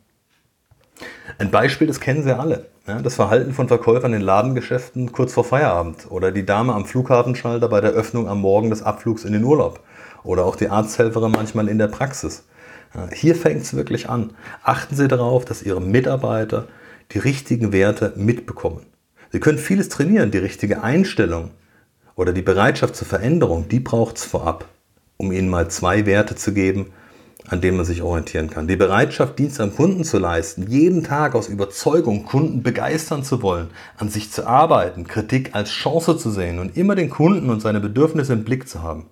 Ein 1.38 1.50
Beispiel, 1.50 1.86
das 1.86 2.00
kennen 2.00 2.22
Sie 2.22 2.34
alle. 2.34 2.66
Das 2.86 3.16
Verhalten 3.16 3.52
von 3.52 3.68
Verkäufern 3.68 4.14
in 4.14 4.22
Ladengeschäften 4.22 5.12
kurz 5.12 5.34
vor 5.34 5.44
Feierabend 5.44 6.10
oder 6.10 6.32
die 6.32 6.46
Dame 6.46 6.72
am 6.72 6.86
Flughafenschalter 6.86 7.68
bei 7.68 7.82
der 7.82 7.90
Öffnung 7.90 8.28
am 8.28 8.40
Morgen 8.40 8.70
des 8.70 8.82
Abflugs 8.82 9.24
in 9.24 9.34
den 9.34 9.44
Urlaub 9.44 9.80
oder 10.26 10.44
auch 10.44 10.56
die 10.56 10.68
Arzthelferin 10.68 11.32
manchmal 11.32 11.68
in 11.68 11.78
der 11.78 11.88
Praxis. 11.88 12.44
Hier 13.12 13.34
fängt 13.34 13.62
es 13.62 13.74
wirklich 13.74 14.08
an. 14.08 14.32
Achten 14.62 14.96
Sie 14.96 15.08
darauf, 15.08 15.44
dass 15.44 15.62
Ihre 15.62 15.80
Mitarbeiter 15.80 16.66
die 17.12 17.18
richtigen 17.18 17.72
Werte 17.72 18.12
mitbekommen. 18.16 18.86
Sie 19.32 19.40
können 19.40 19.58
vieles 19.58 19.88
trainieren, 19.88 20.30
die 20.30 20.38
richtige 20.38 20.82
Einstellung 20.82 21.50
oder 22.14 22.32
die 22.32 22.42
Bereitschaft 22.42 22.96
zur 22.96 23.06
Veränderung, 23.06 23.68
die 23.68 23.80
braucht 23.80 24.16
es 24.16 24.24
vorab, 24.24 24.66
um 25.16 25.32
Ihnen 25.32 25.50
mal 25.50 25.68
zwei 25.68 26.06
Werte 26.06 26.36
zu 26.36 26.54
geben, 26.54 26.86
an 27.48 27.60
denen 27.60 27.76
man 27.76 27.86
sich 27.86 28.02
orientieren 28.02 28.50
kann. 28.50 28.66
Die 28.66 28.76
Bereitschaft, 28.76 29.38
Dienst 29.38 29.60
am 29.60 29.74
Kunden 29.74 30.04
zu 30.04 30.18
leisten, 30.18 30.66
jeden 30.68 31.04
Tag 31.04 31.34
aus 31.34 31.48
Überzeugung 31.48 32.24
Kunden 32.24 32.62
begeistern 32.62 33.22
zu 33.22 33.42
wollen, 33.42 33.68
an 33.98 34.08
sich 34.08 34.32
zu 34.32 34.46
arbeiten, 34.46 35.06
Kritik 35.06 35.54
als 35.54 35.70
Chance 35.70 36.16
zu 36.16 36.30
sehen 36.30 36.58
und 36.58 36.76
immer 36.76 36.94
den 36.94 37.10
Kunden 37.10 37.50
und 37.50 37.60
seine 37.60 37.80
Bedürfnisse 37.80 38.32
im 38.32 38.44
Blick 38.44 38.68
zu 38.68 38.82
haben. 38.82 39.06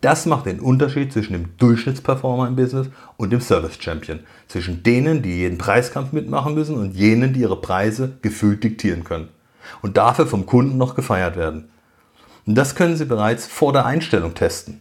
Das 0.00 0.26
macht 0.26 0.46
den 0.46 0.60
Unterschied 0.60 1.12
zwischen 1.12 1.32
dem 1.32 1.56
Durchschnittsperformer 1.56 2.46
im 2.46 2.56
Business 2.56 2.88
und 3.16 3.30
dem 3.30 3.40
Service 3.40 3.78
Champion. 3.80 4.20
Zwischen 4.48 4.82
denen, 4.82 5.22
die 5.22 5.38
jeden 5.38 5.56
Preiskampf 5.56 6.12
mitmachen 6.12 6.54
müssen 6.54 6.76
und 6.76 6.94
jenen, 6.94 7.32
die 7.32 7.40
ihre 7.40 7.60
Preise 7.60 8.18
gefühlt 8.20 8.62
diktieren 8.62 9.04
können. 9.04 9.28
Und 9.80 9.96
dafür 9.96 10.26
vom 10.26 10.44
Kunden 10.44 10.76
noch 10.76 10.94
gefeiert 10.94 11.36
werden. 11.36 11.70
Und 12.46 12.54
das 12.54 12.74
können 12.74 12.96
Sie 12.96 13.06
bereits 13.06 13.46
vor 13.46 13.72
der 13.72 13.86
Einstellung 13.86 14.34
testen. 14.34 14.80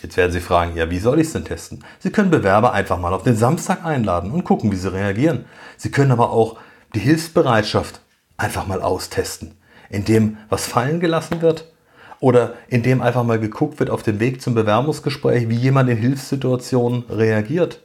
Jetzt 0.00 0.16
werden 0.16 0.32
Sie 0.32 0.40
fragen, 0.40 0.76
ja, 0.76 0.90
wie 0.90 0.98
soll 0.98 1.18
ich 1.18 1.26
es 1.26 1.32
denn 1.32 1.44
testen? 1.44 1.82
Sie 1.98 2.10
können 2.10 2.30
Bewerber 2.30 2.72
einfach 2.72 3.00
mal 3.00 3.14
auf 3.14 3.24
den 3.24 3.36
Samstag 3.36 3.84
einladen 3.84 4.30
und 4.30 4.44
gucken, 4.44 4.70
wie 4.70 4.76
sie 4.76 4.92
reagieren. 4.92 5.46
Sie 5.76 5.90
können 5.90 6.12
aber 6.12 6.30
auch 6.30 6.58
die 6.94 7.00
Hilfsbereitschaft 7.00 8.00
einfach 8.36 8.66
mal 8.66 8.82
austesten, 8.82 9.56
indem 9.90 10.36
was 10.50 10.66
fallen 10.66 11.00
gelassen 11.00 11.40
wird 11.40 11.73
oder 12.20 12.54
indem 12.68 13.02
einfach 13.02 13.24
mal 13.24 13.38
geguckt 13.38 13.80
wird 13.80 13.90
auf 13.90 14.02
dem 14.02 14.20
Weg 14.20 14.40
zum 14.42 14.54
Bewerbungsgespräch, 14.54 15.48
wie 15.48 15.56
jemand 15.56 15.90
in 15.90 15.96
Hilfssituationen 15.96 17.04
reagiert. 17.08 17.80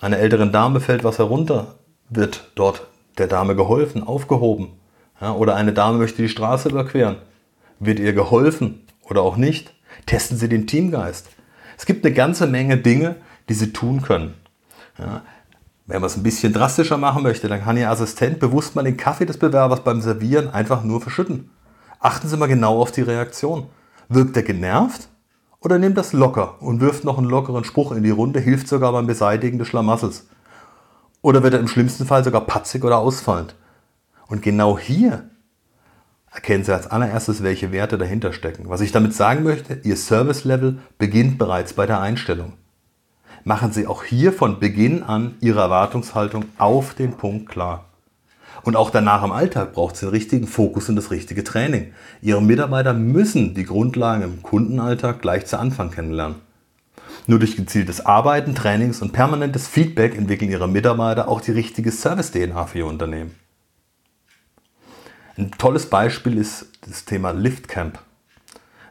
Einer 0.00 0.18
älteren 0.18 0.52
Dame 0.52 0.80
fällt 0.80 1.04
was 1.04 1.18
herunter, 1.18 1.76
wird 2.08 2.50
dort 2.54 2.86
der 3.18 3.26
Dame 3.26 3.56
geholfen, 3.56 4.02
aufgehoben. 4.02 4.68
Ja, 5.20 5.32
oder 5.32 5.56
eine 5.56 5.72
Dame 5.72 5.98
möchte 5.98 6.22
die 6.22 6.28
Straße 6.28 6.68
überqueren. 6.68 7.16
Wird 7.78 7.98
ihr 8.00 8.12
geholfen 8.12 8.82
oder 9.02 9.22
auch 9.22 9.36
nicht? 9.36 9.72
Testen 10.06 10.36
Sie 10.36 10.48
den 10.48 10.66
Teamgeist. 10.66 11.28
Es 11.76 11.86
gibt 11.86 12.04
eine 12.04 12.14
ganze 12.14 12.46
Menge 12.46 12.76
Dinge, 12.76 13.16
die 13.48 13.54
Sie 13.54 13.72
tun 13.72 14.02
können. 14.02 14.34
Ja, 14.98 15.22
wenn 15.86 16.00
man 16.00 16.06
es 16.06 16.16
ein 16.16 16.22
bisschen 16.22 16.52
drastischer 16.52 16.96
machen 16.96 17.22
möchte, 17.22 17.48
dann 17.48 17.62
kann 17.62 17.76
Ihr 17.76 17.90
Assistent 17.90 18.38
bewusst 18.38 18.74
mal 18.74 18.84
den 18.84 18.96
Kaffee 18.96 19.26
des 19.26 19.38
Bewerbers 19.38 19.84
beim 19.84 20.00
Servieren 20.00 20.48
einfach 20.48 20.82
nur 20.82 21.00
verschütten. 21.00 21.50
Achten 22.04 22.28
Sie 22.28 22.36
mal 22.36 22.48
genau 22.48 22.82
auf 22.82 22.92
die 22.92 23.00
Reaktion. 23.00 23.66
Wirkt 24.10 24.36
er 24.36 24.42
genervt 24.42 25.08
oder 25.60 25.78
nimmt 25.78 25.96
das 25.96 26.12
locker 26.12 26.60
und 26.60 26.82
wirft 26.82 27.02
noch 27.02 27.16
einen 27.16 27.30
lockeren 27.30 27.64
Spruch 27.64 27.92
in 27.92 28.02
die 28.02 28.10
Runde, 28.10 28.40
hilft 28.40 28.68
sogar 28.68 28.92
beim 28.92 29.06
Beseitigen 29.06 29.58
des 29.58 29.68
Schlamassels? 29.68 30.26
Oder 31.22 31.42
wird 31.42 31.54
er 31.54 31.60
im 31.60 31.66
schlimmsten 31.66 32.04
Fall 32.04 32.22
sogar 32.22 32.42
patzig 32.42 32.84
oder 32.84 32.98
ausfallend? 32.98 33.54
Und 34.26 34.42
genau 34.42 34.78
hier 34.78 35.30
erkennen 36.30 36.62
Sie 36.62 36.74
als 36.74 36.88
allererstes, 36.88 37.42
welche 37.42 37.72
Werte 37.72 37.96
dahinter 37.96 38.34
stecken. 38.34 38.68
Was 38.68 38.82
ich 38.82 38.92
damit 38.92 39.14
sagen 39.14 39.42
möchte, 39.42 39.80
Ihr 39.82 39.96
Service-Level 39.96 40.80
beginnt 40.98 41.38
bereits 41.38 41.72
bei 41.72 41.86
der 41.86 42.02
Einstellung. 42.02 42.52
Machen 43.44 43.72
Sie 43.72 43.86
auch 43.86 44.04
hier 44.04 44.34
von 44.34 44.60
Beginn 44.60 45.04
an 45.04 45.36
Ihre 45.40 45.60
Erwartungshaltung 45.60 46.44
auf 46.58 46.92
den 46.92 47.14
Punkt 47.14 47.48
klar. 47.48 47.86
Und 48.62 48.76
auch 48.76 48.90
danach 48.90 49.24
im 49.24 49.32
Alltag 49.32 49.72
braucht 49.72 49.94
es 49.94 50.00
den 50.00 50.08
richtigen 50.10 50.46
Fokus 50.46 50.88
und 50.88 50.96
das 50.96 51.10
richtige 51.10 51.44
Training. 51.44 51.92
Ihre 52.22 52.42
Mitarbeiter 52.42 52.94
müssen 52.94 53.54
die 53.54 53.64
Grundlagen 53.64 54.22
im 54.22 54.42
Kundenalltag 54.42 55.20
gleich 55.20 55.46
zu 55.46 55.58
Anfang 55.58 55.90
kennenlernen. 55.90 56.36
Nur 57.26 57.38
durch 57.38 57.56
gezieltes 57.56 58.04
Arbeiten, 58.04 58.54
Trainings 58.54 59.00
und 59.00 59.12
permanentes 59.12 59.66
Feedback 59.66 60.16
entwickeln 60.16 60.50
Ihre 60.50 60.68
Mitarbeiter 60.68 61.28
auch 61.28 61.40
die 61.40 61.52
richtige 61.52 61.90
Service-DNA 61.90 62.66
für 62.66 62.78
Ihr 62.78 62.86
Unternehmen. 62.86 63.34
Ein 65.36 65.50
tolles 65.52 65.86
Beispiel 65.86 66.38
ist 66.38 66.66
das 66.82 67.06
Thema 67.06 67.32
Liftcamp. 67.32 67.98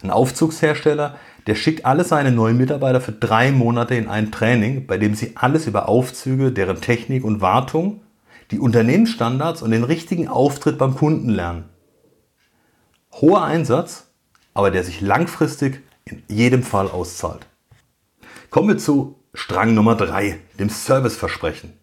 Ein 0.02 0.12
Aufzugshersteller, 0.12 1.16
der 1.48 1.56
schickt 1.56 1.86
alle 1.86 2.04
seine 2.04 2.32
neuen 2.32 2.58
Mitarbeiter 2.58 3.00
für 3.00 3.14
drei 3.14 3.52
Monate 3.52 3.96
in 3.96 4.10
ein 4.10 4.32
Training, 4.32 4.86
bei 4.86 4.98
dem 4.98 5.16
sie 5.16 5.34
alles 5.36 5.68
über 5.68 5.88
Aufzüge, 5.88 6.52
deren 6.52 6.82
Technik 6.82 7.24
und 7.24 7.40
Wartung, 7.40 8.02
die 8.52 8.60
Unternehmensstandards 8.60 9.62
und 9.62 9.72
den 9.72 9.84
richtigen 9.84 10.28
Auftritt 10.28 10.78
beim 10.78 10.96
Kunden 10.96 11.30
lernen. 11.30 11.70
Hoher 13.14 13.44
Einsatz, 13.44 14.08
aber 14.54 14.72
der 14.72 14.84
sich 14.84 15.02
langfristig 15.02 15.82
in 16.06 16.24
jedem 16.28 16.64
Fall 16.64 16.90
auszahlt. 16.90 17.46
Kommen 18.50 18.70
wir 18.70 18.78
zu 18.78 19.20
Strang 19.34 19.74
Nummer 19.74 19.96
3, 19.96 20.40
dem 20.60 20.70
Serviceversprechen. 20.70 21.74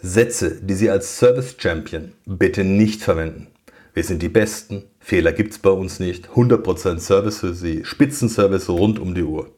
Sätze, 0.00 0.60
die 0.62 0.74
Sie 0.74 0.90
als 0.90 1.18
Service 1.18 1.56
Champion 1.58 2.12
bitte 2.24 2.62
nicht 2.64 3.02
verwenden. 3.02 3.48
Wir 3.94 4.04
sind 4.04 4.22
die 4.22 4.28
Besten, 4.28 4.84
Fehler 5.00 5.32
gibt 5.32 5.52
es 5.52 5.58
bei 5.58 5.70
uns 5.70 5.98
nicht, 5.98 6.28
100% 6.28 7.00
Service 7.00 7.38
für 7.38 7.54
Sie, 7.54 7.84
Spitzenservice 7.84 8.68
rund 8.68 8.98
um 8.98 9.14
die 9.14 9.24
Uhr. 9.24 9.57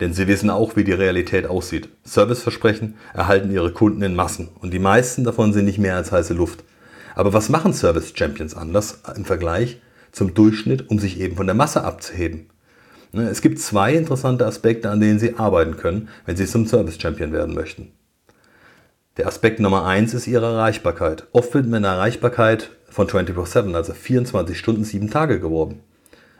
Denn 0.00 0.14
Sie 0.14 0.26
wissen 0.26 0.50
auch, 0.50 0.76
wie 0.76 0.84
die 0.84 0.92
Realität 0.92 1.46
aussieht. 1.46 1.90
Serviceversprechen 2.04 2.96
erhalten 3.12 3.52
Ihre 3.52 3.72
Kunden 3.72 4.02
in 4.02 4.14
Massen 4.14 4.48
und 4.60 4.72
die 4.72 4.78
meisten 4.78 5.24
davon 5.24 5.52
sind 5.52 5.66
nicht 5.66 5.78
mehr 5.78 5.96
als 5.96 6.10
heiße 6.10 6.34
Luft. 6.34 6.64
Aber 7.14 7.32
was 7.32 7.50
machen 7.50 7.74
Service 7.74 8.12
Champions 8.14 8.56
anders 8.56 9.02
im 9.14 9.24
Vergleich 9.24 9.80
zum 10.10 10.32
Durchschnitt, 10.32 10.88
um 10.88 10.98
sich 10.98 11.20
eben 11.20 11.36
von 11.36 11.46
der 11.46 11.54
Masse 11.54 11.84
abzuheben? 11.84 12.48
Ne, 13.12 13.28
es 13.28 13.42
gibt 13.42 13.58
zwei 13.58 13.94
interessante 13.94 14.46
Aspekte, 14.46 14.88
an 14.88 15.00
denen 15.00 15.18
Sie 15.18 15.36
arbeiten 15.36 15.76
können, 15.76 16.08
wenn 16.26 16.36
Sie 16.36 16.46
zum 16.46 16.66
Service 16.66 17.00
Champion 17.00 17.32
werden 17.32 17.54
möchten. 17.54 17.92
Der 19.16 19.26
Aspekt 19.26 19.60
Nummer 19.60 19.84
eins 19.84 20.14
ist 20.14 20.28
Ihre 20.28 20.46
Erreichbarkeit. 20.46 21.26
Oft 21.32 21.52
wird 21.52 21.66
mit 21.66 21.74
einer 21.74 21.88
Erreichbarkeit 21.88 22.70
von 22.88 23.08
24-7, 23.08 23.74
also 23.74 23.92
24 23.92 24.56
Stunden, 24.56 24.84
7 24.84 25.10
Tage 25.10 25.40
geworben. 25.40 25.80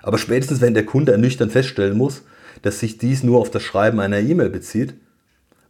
Aber 0.02 0.16
spätestens, 0.16 0.60
wenn 0.60 0.74
der 0.74 0.86
Kunde 0.86 1.12
ernüchternd 1.12 1.52
feststellen 1.52 1.98
muss, 1.98 2.22
dass 2.62 2.80
sich 2.80 2.98
dies 2.98 3.22
nur 3.22 3.40
auf 3.40 3.50
das 3.50 3.62
Schreiben 3.62 4.00
einer 4.00 4.20
E-Mail 4.20 4.50
bezieht, 4.50 4.94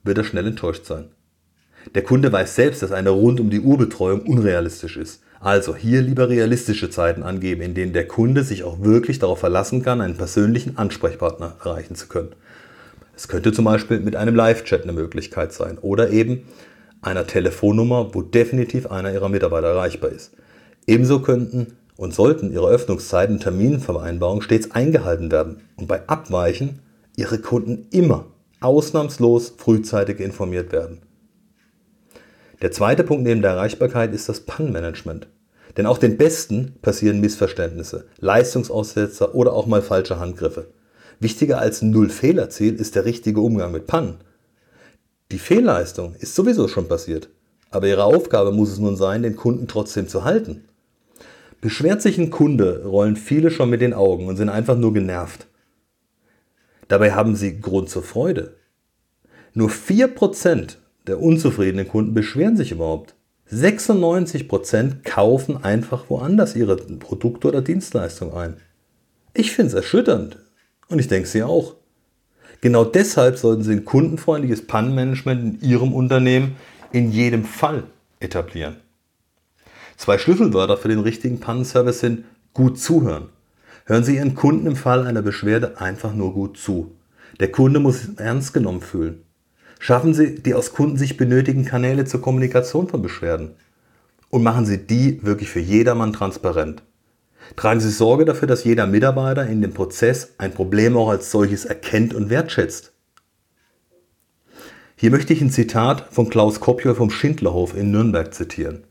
wird 0.02 0.18
er 0.18 0.24
schnell 0.24 0.46
enttäuscht 0.46 0.86
sein. 0.86 1.08
Der 1.94 2.02
Kunde 2.02 2.30
weiß 2.32 2.54
selbst, 2.54 2.82
dass 2.82 2.92
eine 2.92 3.10
rund 3.10 3.40
um 3.40 3.50
die 3.50 3.60
Uhr 3.60 3.78
Betreuung 3.78 4.22
unrealistisch 4.22 4.96
ist. 4.96 5.22
Also 5.40 5.74
hier 5.74 6.02
lieber 6.02 6.28
realistische 6.28 6.90
Zeiten 6.90 7.22
angeben, 7.22 7.62
in 7.62 7.74
denen 7.74 7.94
der 7.94 8.06
Kunde 8.06 8.44
sich 8.44 8.64
auch 8.64 8.82
wirklich 8.82 9.18
darauf 9.18 9.40
verlassen 9.40 9.82
kann, 9.82 10.02
einen 10.02 10.16
persönlichen 10.16 10.76
Ansprechpartner 10.76 11.56
erreichen 11.64 11.94
zu 11.94 12.08
können. 12.08 12.34
Es 13.16 13.28
könnte 13.28 13.52
zum 13.52 13.64
Beispiel 13.64 14.00
mit 14.00 14.16
einem 14.16 14.34
Live-Chat 14.34 14.82
eine 14.82 14.92
Möglichkeit 14.92 15.52
sein 15.52 15.78
oder 15.78 16.10
eben 16.10 16.42
einer 17.00 17.26
Telefonnummer, 17.26 18.14
wo 18.14 18.20
definitiv 18.20 18.90
einer 18.90 19.12
Ihrer 19.12 19.30
Mitarbeiter 19.30 19.68
erreichbar 19.68 20.10
ist. 20.10 20.32
Ebenso 20.86 21.20
könnten 21.20 21.78
und 22.00 22.14
sollten 22.14 22.50
Ihre 22.50 22.66
Öffnungszeiten 22.66 23.36
und 23.36 23.42
Terminvereinbarungen 23.42 24.40
stets 24.40 24.70
eingehalten 24.70 25.30
werden 25.30 25.60
und 25.76 25.86
bei 25.86 26.08
Abweichen 26.08 26.78
Ihre 27.14 27.38
Kunden 27.38 27.88
immer 27.90 28.24
ausnahmslos 28.62 29.52
frühzeitig 29.58 30.18
informiert 30.18 30.72
werden. 30.72 31.02
Der 32.62 32.72
zweite 32.72 33.04
Punkt 33.04 33.24
neben 33.24 33.42
der 33.42 33.50
Erreichbarkeit 33.50 34.14
ist 34.14 34.30
das 34.30 34.40
PAN-Management. 34.40 35.28
Denn 35.76 35.84
auch 35.84 35.98
den 35.98 36.16
Besten 36.16 36.76
passieren 36.80 37.20
Missverständnisse, 37.20 38.06
Leistungsaussetzer 38.18 39.34
oder 39.34 39.52
auch 39.52 39.66
mal 39.66 39.82
falsche 39.82 40.18
Handgriffe. 40.18 40.68
Wichtiger 41.20 41.58
als 41.58 41.82
ein 41.82 41.90
Null-Fehler-Ziel 41.90 42.76
ist 42.76 42.94
der 42.94 43.04
richtige 43.04 43.42
Umgang 43.42 43.72
mit 43.72 43.86
Pannen. 43.86 44.16
Die 45.32 45.38
Fehlleistung 45.38 46.14
ist 46.18 46.34
sowieso 46.34 46.66
schon 46.66 46.88
passiert, 46.88 47.28
aber 47.70 47.88
Ihre 47.88 48.04
Aufgabe 48.04 48.52
muss 48.52 48.72
es 48.72 48.78
nun 48.78 48.96
sein, 48.96 49.22
den 49.22 49.36
Kunden 49.36 49.68
trotzdem 49.68 50.08
zu 50.08 50.24
halten. 50.24 50.64
Beschwert 51.60 52.00
sich 52.00 52.18
ein 52.18 52.30
Kunde, 52.30 52.84
rollen 52.84 53.16
viele 53.16 53.50
schon 53.50 53.70
mit 53.70 53.80
den 53.80 53.92
Augen 53.92 54.26
und 54.26 54.36
sind 54.36 54.48
einfach 54.48 54.76
nur 54.76 54.94
genervt. 54.94 55.46
Dabei 56.88 57.12
haben 57.12 57.36
sie 57.36 57.60
Grund 57.60 57.88
zur 57.88 58.02
Freude. 58.02 58.56
Nur 59.52 59.68
4% 59.68 60.76
der 61.06 61.20
unzufriedenen 61.20 61.88
Kunden 61.88 62.14
beschweren 62.14 62.56
sich 62.56 62.72
überhaupt. 62.72 63.14
96% 63.52 65.02
kaufen 65.02 65.62
einfach 65.64 66.08
woanders 66.08 66.54
ihre 66.54 66.76
Produkte 66.76 67.48
oder 67.48 67.62
Dienstleistungen 67.62 68.34
ein. 68.34 68.56
Ich 69.34 69.52
finde 69.52 69.68
es 69.68 69.74
erschütternd. 69.74 70.38
Und 70.88 70.98
ich 70.98 71.08
denke 71.08 71.28
Sie 71.28 71.42
auch. 71.42 71.76
Genau 72.60 72.84
deshalb 72.84 73.38
sollten 73.38 73.62
Sie 73.62 73.72
ein 73.72 73.84
kundenfreundliches 73.84 74.66
Pannenmanagement 74.66 75.62
in 75.62 75.68
Ihrem 75.68 75.92
Unternehmen 75.92 76.56
in 76.92 77.10
jedem 77.10 77.44
Fall 77.44 77.84
etablieren. 78.18 78.76
Zwei 80.00 80.16
Schlüsselwörter 80.16 80.78
für 80.78 80.88
den 80.88 81.00
richtigen 81.00 81.40
Pannenservice 81.40 82.00
sind 82.00 82.24
gut 82.54 82.78
zuhören. 82.80 83.28
Hören 83.84 84.02
Sie 84.02 84.16
Ihren 84.16 84.34
Kunden 84.34 84.66
im 84.66 84.74
Fall 84.74 85.06
einer 85.06 85.20
Beschwerde 85.20 85.78
einfach 85.78 86.14
nur 86.14 86.32
gut 86.32 86.56
zu. 86.56 86.92
Der 87.38 87.52
Kunde 87.52 87.80
muss 87.80 88.00
sich 88.00 88.18
ernst 88.18 88.54
genommen 88.54 88.80
fühlen. 88.80 89.20
Schaffen 89.78 90.14
Sie 90.14 90.36
die 90.36 90.54
aus 90.54 90.72
Kunden 90.72 90.96
sich 90.96 91.18
benötigen 91.18 91.66
Kanäle 91.66 92.06
zur 92.06 92.22
Kommunikation 92.22 92.88
von 92.88 93.02
Beschwerden. 93.02 93.50
Und 94.30 94.42
machen 94.42 94.64
Sie 94.64 94.78
die 94.78 95.22
wirklich 95.22 95.50
für 95.50 95.60
jedermann 95.60 96.14
transparent. 96.14 96.82
Tragen 97.56 97.80
Sie 97.80 97.90
Sorge 97.90 98.24
dafür, 98.24 98.48
dass 98.48 98.64
jeder 98.64 98.86
Mitarbeiter 98.86 99.46
in 99.46 99.60
dem 99.60 99.74
Prozess 99.74 100.32
ein 100.38 100.54
Problem 100.54 100.96
auch 100.96 101.10
als 101.10 101.30
solches 101.30 101.66
erkennt 101.66 102.14
und 102.14 102.30
wertschätzt. 102.30 102.94
Hier 104.96 105.10
möchte 105.10 105.34
ich 105.34 105.42
ein 105.42 105.50
Zitat 105.50 106.06
von 106.10 106.30
Klaus 106.30 106.58
Kopjol 106.58 106.94
vom 106.94 107.10
Schindlerhof 107.10 107.76
in 107.76 107.90
Nürnberg 107.90 108.32
zitieren, 108.32 108.84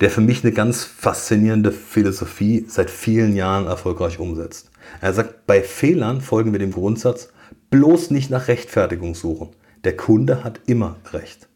der 0.00 0.10
für 0.10 0.20
mich 0.20 0.42
eine 0.42 0.52
ganz 0.52 0.84
faszinierende 0.84 1.72
Philosophie 1.72 2.64
seit 2.68 2.90
vielen 2.90 3.36
Jahren 3.36 3.66
erfolgreich 3.66 4.18
umsetzt. 4.18 4.70
Er 5.00 5.12
sagt, 5.12 5.46
bei 5.46 5.62
Fehlern 5.62 6.20
folgen 6.20 6.52
wir 6.52 6.58
dem 6.58 6.72
Grundsatz, 6.72 7.28
bloß 7.70 8.10
nicht 8.10 8.30
nach 8.30 8.48
Rechtfertigung 8.48 9.14
suchen. 9.14 9.50
Der 9.84 9.96
Kunde 9.96 10.42
hat 10.44 10.60
immer 10.66 10.96
recht. 11.12 11.48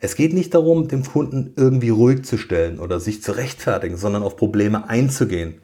Es 0.00 0.14
geht 0.16 0.32
nicht 0.32 0.54
darum, 0.54 0.88
dem 0.88 1.04
Kunden 1.04 1.52
irgendwie 1.56 1.90
ruhig 1.90 2.24
zu 2.24 2.38
stellen 2.38 2.78
oder 2.78 3.00
sich 3.00 3.22
zu 3.22 3.32
rechtfertigen, 3.32 3.96
sondern 3.96 4.22
auf 4.22 4.36
Probleme 4.36 4.88
einzugehen. 4.88 5.60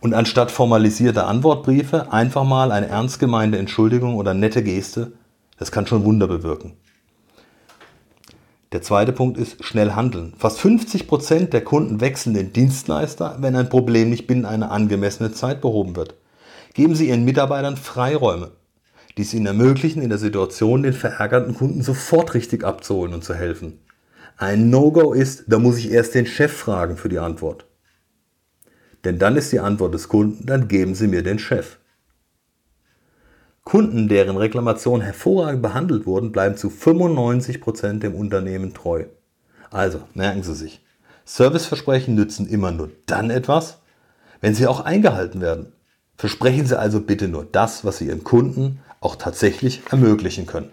Und 0.00 0.14
anstatt 0.14 0.50
formalisierter 0.50 1.26
Antwortbriefe 1.26 2.12
einfach 2.12 2.44
mal 2.44 2.72
eine 2.72 2.86
ernst 2.86 3.18
gemeinte 3.18 3.58
Entschuldigung 3.58 4.14
oder 4.16 4.32
nette 4.32 4.62
Geste, 4.62 5.12
das 5.58 5.70
kann 5.70 5.86
schon 5.86 6.04
Wunder 6.04 6.28
bewirken. 6.28 6.76
Der 8.72 8.82
zweite 8.82 9.12
Punkt 9.12 9.38
ist 9.38 9.64
schnell 9.64 9.92
handeln. 9.92 10.34
Fast 10.36 10.58
50 10.60 11.08
Prozent 11.08 11.52
der 11.52 11.64
Kunden 11.64 12.00
wechseln 12.00 12.34
den 12.34 12.52
Dienstleister, 12.52 13.36
wenn 13.40 13.56
ein 13.56 13.70
Problem 13.70 14.10
nicht 14.10 14.26
binnen 14.26 14.44
einer 14.44 14.70
angemessenen 14.70 15.32
Zeit 15.34 15.60
behoben 15.60 15.96
wird. 15.96 16.14
Geben 16.74 16.94
Sie 16.94 17.08
Ihren 17.08 17.24
Mitarbeitern 17.24 17.76
Freiräume 17.76 18.52
die 19.18 19.22
es 19.22 19.34
ihnen 19.34 19.46
ermöglichen, 19.46 20.00
in 20.00 20.10
der 20.10 20.18
Situation 20.18 20.84
den 20.84 20.92
verärgerten 20.92 21.54
Kunden 21.54 21.82
sofort 21.82 22.34
richtig 22.34 22.64
abzuholen 22.64 23.12
und 23.12 23.24
zu 23.24 23.34
helfen. 23.34 23.80
Ein 24.36 24.70
No-Go 24.70 25.12
ist, 25.12 25.44
da 25.48 25.58
muss 25.58 25.76
ich 25.76 25.90
erst 25.90 26.14
den 26.14 26.24
Chef 26.24 26.52
fragen 26.52 26.96
für 26.96 27.08
die 27.08 27.18
Antwort. 27.18 27.66
Denn 29.04 29.18
dann 29.18 29.36
ist 29.36 29.50
die 29.50 29.58
Antwort 29.58 29.92
des 29.92 30.08
Kunden, 30.08 30.46
dann 30.46 30.68
geben 30.68 30.94
Sie 30.94 31.08
mir 31.08 31.24
den 31.24 31.40
Chef. 31.40 31.77
Kunden, 33.68 34.08
deren 34.08 34.38
Reklamationen 34.38 35.02
hervorragend 35.02 35.60
behandelt 35.60 36.06
wurden, 36.06 36.32
bleiben 36.32 36.56
zu 36.56 36.68
95% 36.68 37.98
dem 37.98 38.14
Unternehmen 38.14 38.72
treu. 38.72 39.04
Also, 39.70 40.00
merken 40.14 40.42
Sie 40.42 40.54
sich, 40.54 40.82
Serviceversprechen 41.26 42.14
nützen 42.14 42.48
immer 42.48 42.70
nur 42.70 42.90
dann 43.04 43.28
etwas, 43.28 43.82
wenn 44.40 44.54
sie 44.54 44.66
auch 44.66 44.80
eingehalten 44.80 45.42
werden. 45.42 45.74
Versprechen 46.16 46.64
Sie 46.64 46.78
also 46.78 47.02
bitte 47.02 47.28
nur 47.28 47.44
das, 47.44 47.84
was 47.84 47.98
Sie 47.98 48.06
Ihren 48.06 48.24
Kunden 48.24 48.80
auch 49.00 49.16
tatsächlich 49.16 49.82
ermöglichen 49.90 50.46
können. 50.46 50.72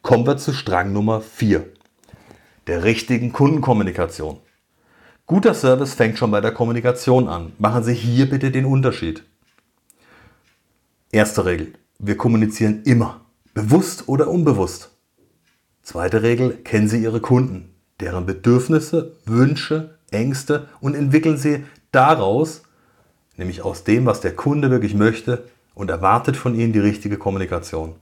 Kommen 0.00 0.26
wir 0.26 0.38
zu 0.38 0.54
Strang 0.54 0.94
Nummer 0.94 1.20
4, 1.20 1.62
der 2.68 2.84
richtigen 2.84 3.34
Kundenkommunikation. 3.34 4.38
Guter 5.26 5.52
Service 5.52 5.92
fängt 5.92 6.16
schon 6.16 6.30
bei 6.30 6.40
der 6.40 6.52
Kommunikation 6.52 7.28
an. 7.28 7.52
Machen 7.58 7.84
Sie 7.84 7.92
hier 7.92 8.30
bitte 8.30 8.50
den 8.50 8.64
Unterschied. 8.64 9.27
Erste 11.10 11.46
Regel. 11.46 11.72
Wir 11.98 12.18
kommunizieren 12.18 12.82
immer, 12.84 13.22
bewusst 13.54 14.08
oder 14.08 14.28
unbewusst. 14.28 14.90
Zweite 15.82 16.22
Regel. 16.22 16.50
Kennen 16.64 16.86
Sie 16.86 17.02
Ihre 17.02 17.20
Kunden, 17.20 17.74
deren 17.98 18.26
Bedürfnisse, 18.26 19.16
Wünsche, 19.24 19.96
Ängste 20.10 20.68
und 20.80 20.94
entwickeln 20.94 21.38
Sie 21.38 21.64
daraus, 21.92 22.62
nämlich 23.38 23.62
aus 23.62 23.84
dem, 23.84 24.04
was 24.04 24.20
der 24.20 24.36
Kunde 24.36 24.70
wirklich 24.70 24.94
möchte, 24.94 25.48
und 25.74 25.88
erwartet 25.88 26.36
von 26.36 26.54
ihnen 26.54 26.74
die 26.74 26.78
richtige 26.78 27.16
Kommunikation. 27.16 27.94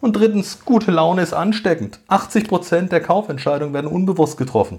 Und 0.00 0.16
drittens, 0.16 0.64
gute 0.64 0.92
Laune 0.92 1.20
ist 1.20 1.34
ansteckend. 1.34 2.00
80% 2.08 2.88
der 2.88 3.02
Kaufentscheidungen 3.02 3.74
werden 3.74 3.90
unbewusst 3.90 4.38
getroffen. 4.38 4.78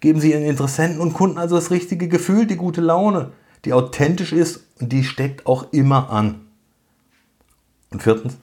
Geben 0.00 0.18
Sie 0.18 0.32
Ihren 0.32 0.44
Interessenten 0.44 1.00
und 1.00 1.12
Kunden 1.12 1.38
also 1.38 1.54
das 1.54 1.70
richtige 1.70 2.08
Gefühl, 2.08 2.46
die 2.46 2.56
gute 2.56 2.80
Laune, 2.80 3.30
die 3.64 3.72
authentisch 3.72 4.32
ist 4.32 4.66
und 4.80 4.90
die 4.90 5.04
steckt 5.04 5.46
auch 5.46 5.72
immer 5.72 6.10
an. 6.10 6.43
Und 7.94 8.02
viertens, 8.02 8.36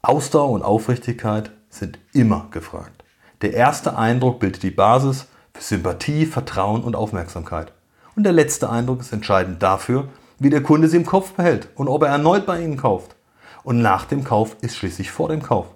Ausdauer 0.00 0.48
und 0.48 0.62
Aufrichtigkeit 0.62 1.50
sind 1.68 1.98
immer 2.14 2.48
gefragt. 2.50 3.04
Der 3.42 3.52
erste 3.52 3.98
Eindruck 3.98 4.40
bildet 4.40 4.62
die 4.62 4.70
Basis 4.70 5.26
für 5.52 5.62
Sympathie, 5.62 6.24
Vertrauen 6.24 6.82
und 6.82 6.96
Aufmerksamkeit. 6.96 7.74
Und 8.16 8.22
der 8.22 8.32
letzte 8.32 8.70
Eindruck 8.70 9.00
ist 9.00 9.12
entscheidend 9.12 9.62
dafür, 9.62 10.08
wie 10.38 10.48
der 10.48 10.62
Kunde 10.62 10.88
sie 10.88 10.96
im 10.96 11.04
Kopf 11.04 11.32
behält 11.32 11.68
und 11.74 11.86
ob 11.86 12.02
er 12.02 12.08
erneut 12.08 12.46
bei 12.46 12.62
Ihnen 12.62 12.78
kauft. 12.78 13.14
Und 13.62 13.82
nach 13.82 14.06
dem 14.06 14.24
Kauf 14.24 14.56
ist 14.62 14.76
schließlich 14.76 15.10
vor 15.10 15.28
dem 15.28 15.42
Kauf. 15.42 15.66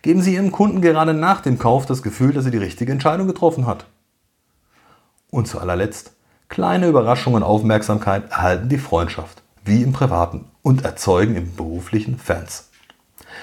Geben 0.00 0.22
Sie 0.22 0.32
Ihrem 0.32 0.50
Kunden 0.50 0.80
gerade 0.80 1.12
nach 1.12 1.42
dem 1.42 1.58
Kauf 1.58 1.84
das 1.84 2.02
Gefühl, 2.02 2.32
dass 2.32 2.46
er 2.46 2.52
die 2.52 2.56
richtige 2.56 2.90
Entscheidung 2.90 3.26
getroffen 3.26 3.66
hat. 3.66 3.84
Und 5.30 5.46
zu 5.46 5.60
allerletzt, 5.60 6.12
kleine 6.48 6.88
Überraschungen 6.88 7.42
und 7.42 7.48
Aufmerksamkeit 7.48 8.30
erhalten 8.30 8.70
die 8.70 8.78
Freundschaft, 8.78 9.42
wie 9.66 9.82
im 9.82 9.92
Privaten, 9.92 10.46
und 10.62 10.84
erzeugen 10.84 11.36
im 11.36 11.54
beruflichen 11.54 12.18
Fans. 12.18 12.70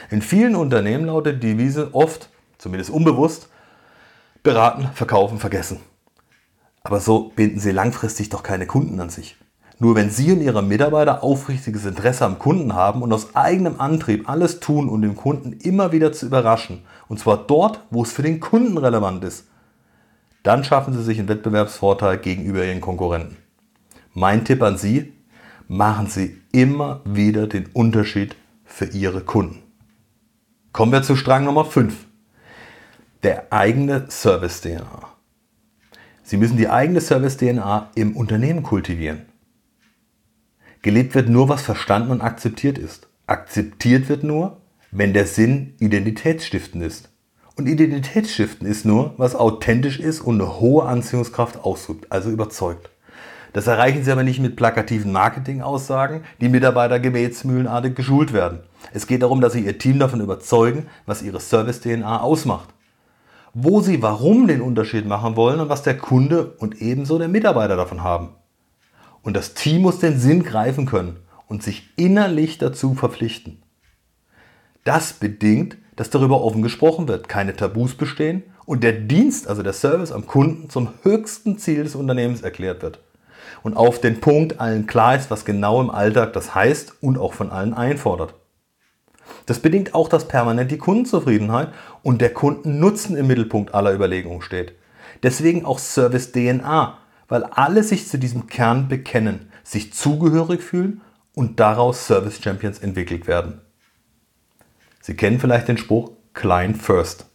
In 0.09 0.21
vielen 0.21 0.55
Unternehmen 0.55 1.05
lautet 1.05 1.43
die 1.43 1.55
Devise 1.55 1.93
oft, 1.93 2.29
zumindest 2.57 2.89
unbewusst, 2.89 3.49
beraten, 4.41 4.89
verkaufen, 4.93 5.39
vergessen. 5.39 5.79
Aber 6.83 6.99
so 6.99 7.31
binden 7.35 7.59
Sie 7.59 7.71
langfristig 7.71 8.29
doch 8.29 8.43
keine 8.43 8.67
Kunden 8.67 8.99
an 8.99 9.09
sich. 9.09 9.37
Nur 9.79 9.95
wenn 9.95 10.09
Sie 10.09 10.31
und 10.31 10.41
Ihre 10.41 10.63
Mitarbeiter 10.63 11.23
aufrichtiges 11.23 11.85
Interesse 11.85 12.25
am 12.25 12.39
Kunden 12.39 12.73
haben 12.73 13.01
und 13.01 13.11
aus 13.11 13.35
eigenem 13.35 13.79
Antrieb 13.79 14.29
alles 14.29 14.59
tun, 14.59 14.87
um 14.87 15.01
den 15.01 15.15
Kunden 15.15 15.53
immer 15.53 15.91
wieder 15.91 16.11
zu 16.13 16.25
überraschen, 16.25 16.83
und 17.07 17.19
zwar 17.19 17.37
dort, 17.37 17.81
wo 17.89 18.03
es 18.03 18.11
für 18.11 18.21
den 18.21 18.39
Kunden 18.39 18.77
relevant 18.77 19.23
ist, 19.23 19.47
dann 20.43 20.63
schaffen 20.63 20.93
Sie 20.93 21.03
sich 21.03 21.19
einen 21.19 21.29
Wettbewerbsvorteil 21.29 22.17
gegenüber 22.17 22.63
Ihren 22.65 22.81
Konkurrenten. 22.81 23.37
Mein 24.13 24.45
Tipp 24.45 24.61
an 24.61 24.77
Sie, 24.77 25.13
machen 25.67 26.07
Sie 26.07 26.37
immer 26.51 27.01
wieder 27.05 27.47
den 27.47 27.67
Unterschied 27.67 28.35
für 28.65 28.85
Ihre 28.85 29.21
Kunden. 29.21 29.61
Kommen 30.71 30.91
wir 30.91 31.03
zu 31.03 31.15
Strang 31.15 31.45
Nummer 31.45 31.65
5. 31.65 31.93
Der 33.23 33.53
eigene 33.53 34.09
Service-DNA. 34.09 35.07
Sie 36.23 36.37
müssen 36.37 36.57
die 36.57 36.69
eigene 36.69 37.01
Service-DNA 37.01 37.91
im 37.95 38.15
Unternehmen 38.15 38.63
kultivieren. 38.63 39.23
Gelebt 40.81 41.15
wird 41.15 41.29
nur, 41.29 41.49
was 41.49 41.61
verstanden 41.61 42.11
und 42.11 42.21
akzeptiert 42.21 42.77
ist. 42.77 43.07
Akzeptiert 43.27 44.09
wird 44.09 44.23
nur, 44.23 44.61
wenn 44.91 45.13
der 45.13 45.27
Sinn 45.27 45.75
identitätsstiftend 45.79 46.83
ist. 46.83 47.09
Und 47.55 47.67
Identitätsstiften 47.67 48.67
ist 48.67 48.83
nur, 48.83 49.13
was 49.17 49.35
authentisch 49.35 49.99
ist 49.99 50.21
und 50.21 50.41
eine 50.41 50.59
hohe 50.59 50.85
Anziehungskraft 50.85 51.63
ausübt, 51.63 52.11
also 52.11 52.31
überzeugt. 52.31 52.89
Das 53.53 53.67
erreichen 53.67 54.03
Sie 54.03 54.11
aber 54.11 54.23
nicht 54.23 54.39
mit 54.39 54.55
plakativen 54.55 55.11
Marketingaussagen, 55.11 56.23
die 56.41 56.49
Mitarbeiter 56.49 56.99
gebetsmühlenartig 56.99 57.93
geschult 57.95 58.33
werden. 58.33 58.61
Es 58.91 59.05
geht 59.05 59.21
darum, 59.21 59.41
dass 59.41 59.53
Sie 59.53 59.63
Ihr 59.63 59.77
Team 59.77 59.99
davon 59.99 60.21
überzeugen, 60.21 60.87
was 61.05 61.21
Ihre 61.21 61.39
Service-DNA 61.39 62.19
ausmacht. 62.19 62.69
Wo 63.53 63.81
Sie 63.81 64.01
warum 64.01 64.47
den 64.47 64.61
Unterschied 64.61 65.05
machen 65.05 65.35
wollen 65.35 65.59
und 65.59 65.69
was 65.69 65.83
der 65.83 65.95
Kunde 65.95 66.55
und 66.57 66.81
ebenso 66.81 67.19
der 67.19 67.27
Mitarbeiter 67.27 67.77
davon 67.77 68.03
haben. 68.03 68.29
Und 69.21 69.37
das 69.37 69.53
Team 69.53 69.83
muss 69.83 69.99
den 69.99 70.19
Sinn 70.19 70.43
greifen 70.43 70.87
können 70.87 71.17
und 71.47 71.61
sich 71.61 71.89
innerlich 71.95 72.57
dazu 72.57 72.95
verpflichten. 72.95 73.61
Das 74.83 75.13
bedingt, 75.13 75.77
dass 75.95 76.09
darüber 76.09 76.41
offen 76.41 76.63
gesprochen 76.63 77.07
wird, 77.07 77.29
keine 77.29 77.55
Tabus 77.55 77.93
bestehen 77.93 78.41
und 78.65 78.83
der 78.83 78.93
Dienst, 78.93 79.47
also 79.47 79.61
der 79.61 79.73
Service 79.73 80.11
am 80.11 80.25
Kunden, 80.25 80.71
zum 80.71 80.89
höchsten 81.03 81.59
Ziel 81.59 81.83
des 81.83 81.93
Unternehmens 81.93 82.41
erklärt 82.41 82.81
wird. 82.81 82.99
Und 83.63 83.77
auf 83.77 83.99
den 83.99 84.19
Punkt 84.19 84.59
allen 84.59 84.85
klar 84.87 85.15
ist, 85.15 85.31
was 85.31 85.45
genau 85.45 85.81
im 85.81 85.89
Alltag 85.89 86.33
das 86.33 86.53
heißt 86.53 87.01
und 87.01 87.17
auch 87.17 87.33
von 87.33 87.49
allen 87.49 87.73
einfordert. 87.73 88.35
Das 89.45 89.59
bedingt 89.59 89.95
auch, 89.95 90.09
dass 90.09 90.27
permanent 90.27 90.69
die 90.69 90.77
Kundenzufriedenheit 90.77 91.69
und 92.01 92.21
der 92.21 92.33
Kundennutzen 92.33 93.15
im 93.17 93.27
Mittelpunkt 93.27 93.73
aller 93.73 93.93
Überlegungen 93.93 94.41
steht. 94.41 94.73
Deswegen 95.23 95.65
auch 95.65 95.79
Service 95.79 96.31
DNA, 96.33 96.97
weil 97.29 97.43
alle 97.45 97.83
sich 97.83 98.07
zu 98.07 98.19
diesem 98.19 98.47
Kern 98.47 98.89
bekennen, 98.89 99.49
sich 99.63 99.93
zugehörig 99.93 100.61
fühlen 100.61 101.01
und 101.33 101.59
daraus 101.59 102.05
Service 102.05 102.41
Champions 102.41 102.79
entwickelt 102.79 103.27
werden. 103.27 103.61
Sie 105.01 105.15
kennen 105.15 105.39
vielleicht 105.39 105.67
den 105.67 105.77
Spruch 105.77 106.11
Client 106.33 106.81
First. 106.81 107.25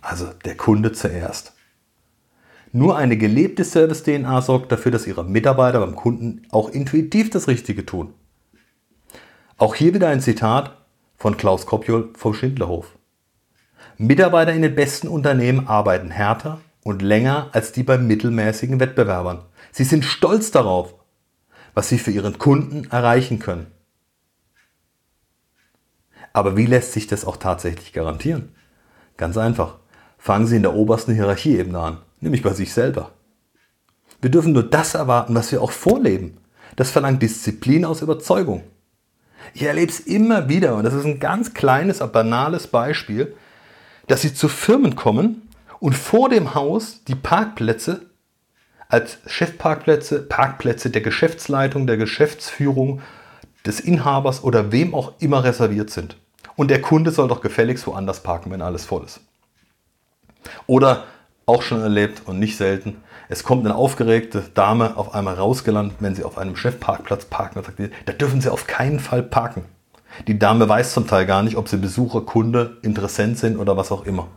Also 0.00 0.26
der 0.44 0.56
Kunde 0.56 0.92
zuerst. 0.92 1.54
Nur 2.72 2.96
eine 2.96 3.16
gelebte 3.16 3.64
Service-DNA 3.64 4.42
sorgt 4.42 4.70
dafür, 4.70 4.92
dass 4.92 5.06
Ihre 5.06 5.24
Mitarbeiter 5.24 5.80
beim 5.80 5.96
Kunden 5.96 6.42
auch 6.50 6.68
intuitiv 6.68 7.30
das 7.30 7.48
Richtige 7.48 7.86
tun. 7.86 8.12
Auch 9.56 9.74
hier 9.74 9.94
wieder 9.94 10.08
ein 10.08 10.20
Zitat 10.20 10.76
von 11.16 11.36
Klaus 11.36 11.66
Kopjol 11.66 12.10
vom 12.14 12.34
Schindlerhof. 12.34 12.96
Mitarbeiter 13.96 14.52
in 14.52 14.62
den 14.62 14.74
besten 14.74 15.08
Unternehmen 15.08 15.66
arbeiten 15.66 16.10
härter 16.10 16.60
und 16.84 17.02
länger 17.02 17.48
als 17.52 17.72
die 17.72 17.82
bei 17.82 17.98
mittelmäßigen 17.98 18.78
Wettbewerbern. 18.78 19.42
Sie 19.72 19.84
sind 19.84 20.04
stolz 20.04 20.50
darauf, 20.50 20.94
was 21.74 21.88
sie 21.88 21.98
für 21.98 22.10
ihren 22.10 22.38
Kunden 22.38 22.88
erreichen 22.90 23.38
können. 23.38 23.66
Aber 26.32 26.56
wie 26.56 26.66
lässt 26.66 26.92
sich 26.92 27.06
das 27.06 27.24
auch 27.24 27.36
tatsächlich 27.36 27.92
garantieren? 27.92 28.54
Ganz 29.16 29.36
einfach. 29.36 29.78
Fangen 30.18 30.46
Sie 30.46 30.56
in 30.56 30.62
der 30.62 30.74
obersten 30.74 31.14
Hierarchieebene 31.14 31.78
an, 31.78 31.98
nämlich 32.20 32.42
bei 32.42 32.52
sich 32.52 32.72
selber. 32.72 33.12
Wir 34.20 34.30
dürfen 34.30 34.52
nur 34.52 34.64
das 34.64 34.94
erwarten, 34.94 35.34
was 35.34 35.52
wir 35.52 35.62
auch 35.62 35.70
vorleben. 35.70 36.38
Das 36.76 36.90
verlangt 36.90 37.22
Disziplin 37.22 37.84
aus 37.84 38.02
Überzeugung. 38.02 38.64
Ich 39.54 39.62
erlebe 39.62 39.90
es 39.90 40.00
immer 40.00 40.48
wieder, 40.48 40.74
und 40.74 40.84
das 40.84 40.94
ist 40.94 41.04
ein 41.04 41.20
ganz 41.20 41.54
kleines, 41.54 42.02
aber 42.02 42.12
banales 42.12 42.66
Beispiel, 42.66 43.34
dass 44.06 44.22
Sie 44.22 44.34
zu 44.34 44.48
Firmen 44.48 44.96
kommen 44.96 45.48
und 45.80 45.94
vor 45.94 46.28
dem 46.28 46.54
Haus 46.54 47.04
die 47.04 47.14
Parkplätze 47.14 48.06
als 48.88 49.18
Chefparkplätze, 49.26 50.22
Parkplätze 50.22 50.90
der 50.90 51.02
Geschäftsleitung, 51.02 51.86
der 51.86 51.98
Geschäftsführung, 51.98 53.02
des 53.66 53.80
Inhabers 53.80 54.42
oder 54.42 54.72
wem 54.72 54.94
auch 54.94 55.12
immer 55.18 55.44
reserviert 55.44 55.90
sind. 55.90 56.16
Und 56.56 56.70
der 56.70 56.80
Kunde 56.80 57.10
soll 57.10 57.28
doch 57.28 57.40
gefälligst 57.40 57.86
woanders 57.86 58.22
parken, 58.22 58.50
wenn 58.50 58.62
alles 58.62 58.86
voll 58.86 59.04
ist. 59.04 59.20
Oder 60.66 61.04
auch 61.48 61.62
schon 61.62 61.80
erlebt 61.80 62.22
und 62.26 62.38
nicht 62.38 62.56
selten, 62.56 62.98
es 63.28 63.44
kommt 63.44 63.64
eine 63.64 63.74
aufgeregte 63.74 64.44
Dame 64.54 64.96
auf 64.96 65.14
einmal 65.14 65.34
rausgelandet, 65.34 65.96
wenn 66.00 66.14
sie 66.14 66.24
auf 66.24 66.38
einem 66.38 66.56
Chefparkplatz 66.56 67.26
parken 67.26 67.58
und 67.58 67.66
sagt, 67.66 67.78
da 68.06 68.12
dürfen 68.12 68.40
sie 68.40 68.50
auf 68.50 68.66
keinen 68.66 69.00
Fall 69.00 69.22
parken. 69.22 69.64
Die 70.26 70.38
Dame 70.38 70.68
weiß 70.68 70.94
zum 70.94 71.06
Teil 71.06 71.26
gar 71.26 71.42
nicht, 71.42 71.56
ob 71.56 71.68
sie 71.68 71.76
Besucher, 71.76 72.22
Kunde, 72.22 72.78
Interessent 72.82 73.38
sind 73.38 73.58
oder 73.58 73.76
was 73.76 73.92
auch 73.92 74.06
immer. 74.06 74.28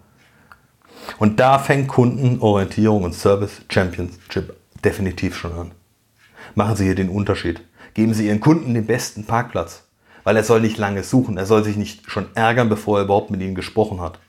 Und 1.18 1.40
da 1.40 1.58
fängt 1.58 1.88
Kundenorientierung 1.88 3.04
und 3.04 3.14
Service 3.14 3.62
Championship 3.70 4.56
definitiv 4.84 5.38
schon 5.38 5.54
an. 5.54 5.72
Machen 6.56 6.76
Sie 6.76 6.86
hier 6.86 6.96
den 6.96 7.10
Unterschied. 7.10 7.62
Geben 7.94 8.14
Sie 8.14 8.28
Ihren 8.28 8.42
Kunden 8.42 8.74
den 8.74 8.86
besten 8.86 9.26
Parkplatz 9.26 9.84
weil 10.24 10.36
er 10.36 10.44
soll 10.44 10.62
nicht 10.62 10.78
lange 10.78 11.04
suchen, 11.04 11.38
er 11.38 11.46
soll 11.46 11.64
sich 11.64 11.78
nicht 11.78 12.10
schon 12.10 12.28
ärgern, 12.36 12.70
bevor 12.70 13.00
er 13.00 13.06
überhaupt 13.06 13.32
mit 13.32 13.42
ihnen 13.42 13.56
gesprochen 13.56 14.02
hat. 14.02 14.20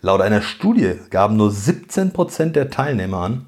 Laut 0.00 0.20
einer 0.20 0.42
Studie 0.42 0.94
gaben 1.10 1.36
nur 1.36 1.50
17% 1.50 2.52
der 2.52 2.70
Teilnehmer 2.70 3.18
an, 3.18 3.46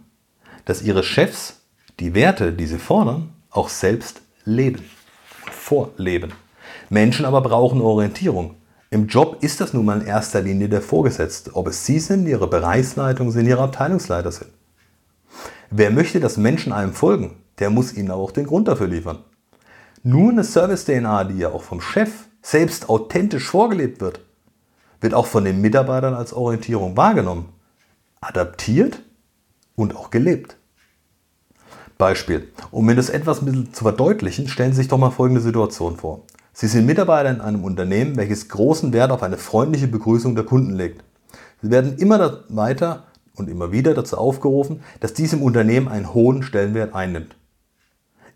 dass 0.65 0.83
ihre 0.83 1.05
Chefs 1.05 1.61
die 2.01 2.15
Werte, 2.15 2.53
die 2.53 2.67
sie 2.67 2.79
fordern, 2.79 3.35
auch 3.51 3.69
selbst 3.69 4.23
leben, 4.45 4.85
vorleben. 5.53 6.33
Menschen 6.89 7.25
aber 7.25 7.41
brauchen 7.41 7.81
Orientierung. 7.81 8.57
Im 8.91 9.07
Job 9.07 9.39
ist 9.43 9.61
das 9.61 9.73
nun 9.73 9.85
mal 9.85 10.01
in 10.01 10.07
erster 10.09 10.43
Linie 10.43 10.69
der 10.69 10.83
Vorgesetzte, 10.83 11.55
ob 11.55 11.69
es 11.69 11.87
Sie 11.87 12.01
sind, 12.01 12.27
Ihre 12.27 12.49
Bereichsleitung 12.49 13.31
sind, 13.31 13.47
Ihre 13.47 13.63
Abteilungsleiter 13.63 14.33
sind. 14.33 14.51
Wer 15.71 15.93
möchte, 15.93 16.19
dass 16.19 16.37
Menschen 16.37 16.73
einem 16.73 16.95
folgen, 16.95 17.37
der 17.61 17.71
muss 17.71 17.93
ihnen 17.93 18.11
auch 18.11 18.33
den 18.33 18.47
Grund 18.47 18.67
dafür 18.67 18.89
liefern. 18.89 19.19
Nur 20.03 20.31
eine 20.31 20.43
Service-DNA, 20.43 21.25
die 21.25 21.39
ja 21.39 21.51
auch 21.51 21.63
vom 21.63 21.81
Chef 21.81 22.11
selbst 22.43 22.89
authentisch 22.89 23.47
vorgelebt 23.49 24.01
wird, 24.01 24.21
wird 25.01 25.15
auch 25.15 25.27
von 25.27 25.45
den 25.45 25.61
Mitarbeitern 25.61 26.15
als 26.15 26.33
Orientierung 26.33 26.97
wahrgenommen, 26.97 27.49
adaptiert 28.21 29.01
und 29.77 29.97
auch 29.97 30.11
gelebt. 30.11 30.57
Beispiel. 31.99 32.49
Um 32.71 32.87
mir 32.87 32.97
das 32.97 33.11
etwas 33.11 33.41
zu 33.41 33.85
verdeutlichen, 33.85 34.49
stellen 34.49 34.73
Sie 34.73 34.79
sich 34.79 34.89
doch 34.89 34.99
mal 34.99 35.11
folgende 35.11 35.43
Situation 35.43 35.97
vor. 35.97 36.23
Sie 36.53 36.67
sind 36.67 36.87
Mitarbeiter 36.87 37.31
in 37.31 37.41
einem 37.41 37.65
Unternehmen, 37.65 38.17
welches 38.17 38.49
großen 38.49 38.93
Wert 38.93 39.13
auf 39.13 39.23
eine 39.23 39.37
freundliche 39.37 39.87
Begrüßung 39.87 40.35
der 40.35 40.45
Kunden 40.45 40.75
legt. 40.75 41.05
Sie 41.63 41.71
werden 41.71 41.97
immer 41.99 42.41
weiter 42.49 43.05
und 43.37 43.49
immer 43.49 43.71
wieder 43.71 43.95
dazu 43.95 44.17
aufgerufen, 44.17 44.83
dass 45.01 45.15
dies 45.15 45.33
im 45.33 45.43
Unternehmen 45.43 45.89
einen 45.89 46.13
hohen 46.15 46.43
Stellenwert 46.43 46.95
einnimmt. 46.95 47.37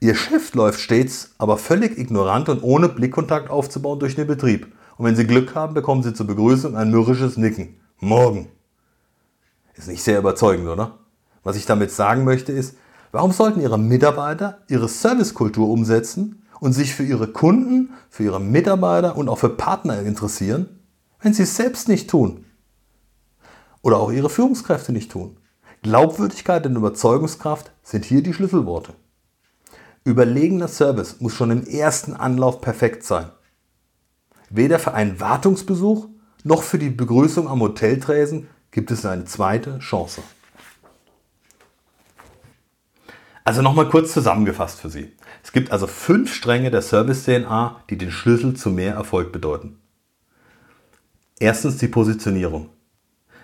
Ihr 0.01 0.15
Chef 0.15 0.55
läuft 0.55 0.81
stets 0.81 1.35
aber 1.39 1.57
völlig 1.57 1.99
ignorant 1.99 2.49
und 2.51 2.63
ohne 2.63 2.89
Blickkontakt 2.89 3.49
aufzubauen 3.51 3.99
durch 3.99 4.15
den 4.15 4.27
Betrieb 4.27 4.74
Und 4.97 5.07
wenn 5.07 5.17
Sie 5.17 5.27
Glück 5.27 5.55
haben, 5.55 5.75
bekommen 5.75 6.03
Sie 6.03 6.15
zur 6.15 6.27
Begrüßung 6.27 6.77
ein 6.77 6.91
mürrisches 6.91 7.37
Nicken. 7.37 7.81
Morgen. 8.01 8.49
Ist 9.75 9.89
nicht 9.89 10.03
sehr 10.03 10.19
überzeugend, 10.19 10.69
oder? 10.69 10.99
Was 11.43 11.57
ich 11.57 11.67
damit 11.67 11.91
sagen 11.91 12.25
möchte 12.25 12.53
ist, 12.53 12.77
warum 13.13 13.33
sollten 13.33 13.61
Ihre 13.61 13.79
Mitarbeiter 13.79 14.59
ihre 14.69 14.89
Servicekultur 14.89 15.69
umsetzen 15.69 16.43
und 16.61 16.73
sich 16.73 16.95
für 16.95 17.03
ihre 17.03 17.29
Kunden, 17.29 17.93
für 18.09 18.25
ihre 18.25 18.41
Mitarbeiter 18.41 19.17
und 19.17 19.29
auch 19.29 19.39
für 19.39 19.51
Partner 19.51 20.01
interessieren, 20.01 20.81
wenn 21.21 21.35
sie 21.35 21.43
es 21.43 21.57
selbst 21.57 21.89
nicht 21.89 22.09
tun? 22.09 22.47
Oder 23.83 23.99
auch 23.99 24.11
ihre 24.11 24.31
Führungskräfte 24.31 24.93
nicht 24.93 25.11
tun? 25.11 25.37
Glaubwürdigkeit 25.83 26.65
und 26.67 26.77
Überzeugungskraft 26.77 27.71
sind 27.83 28.07
hier 28.07 28.23
die 28.23 28.33
Schlüsselworte. 28.33 28.95
Überlegener 30.05 30.69
Service 30.69 31.21
muss 31.21 31.35
schon 31.35 31.51
im 31.51 31.67
ersten 31.67 32.15
Anlauf 32.15 32.61
perfekt 32.61 33.05
sein. 33.05 33.31
Weder 34.51 34.79
für 34.79 34.95
einen 34.95 35.21
Wartungsbesuch 35.21 36.09
noch 36.43 36.63
für 36.63 36.79
die 36.79 36.91
Begrüßung 36.91 37.49
am 37.49 37.61
Hoteltresen 37.61 38.49
gibt 38.71 38.91
es 38.91 39.07
eine 39.07 39.25
zweite 39.25 39.79
Chance. 39.79 40.23
Also 43.45 43.61
nochmal 43.61 43.89
kurz 43.89 44.13
zusammengefasst 44.13 44.81
für 44.81 44.89
Sie. 44.89 45.13
Es 45.43 45.53
gibt 45.53 45.71
also 45.71 45.87
fünf 45.87 46.35
Stränge 46.35 46.71
der 46.71 46.83
Service-DNA, 46.83 47.83
die 47.91 47.99
den 47.99 48.11
Schlüssel 48.11 48.55
zu 48.55 48.71
mehr 48.71 48.95
Erfolg 48.95 49.33
bedeuten. 49.33 49.79
Erstens 51.39 51.77
die 51.77 51.89
Positionierung. 51.89 52.71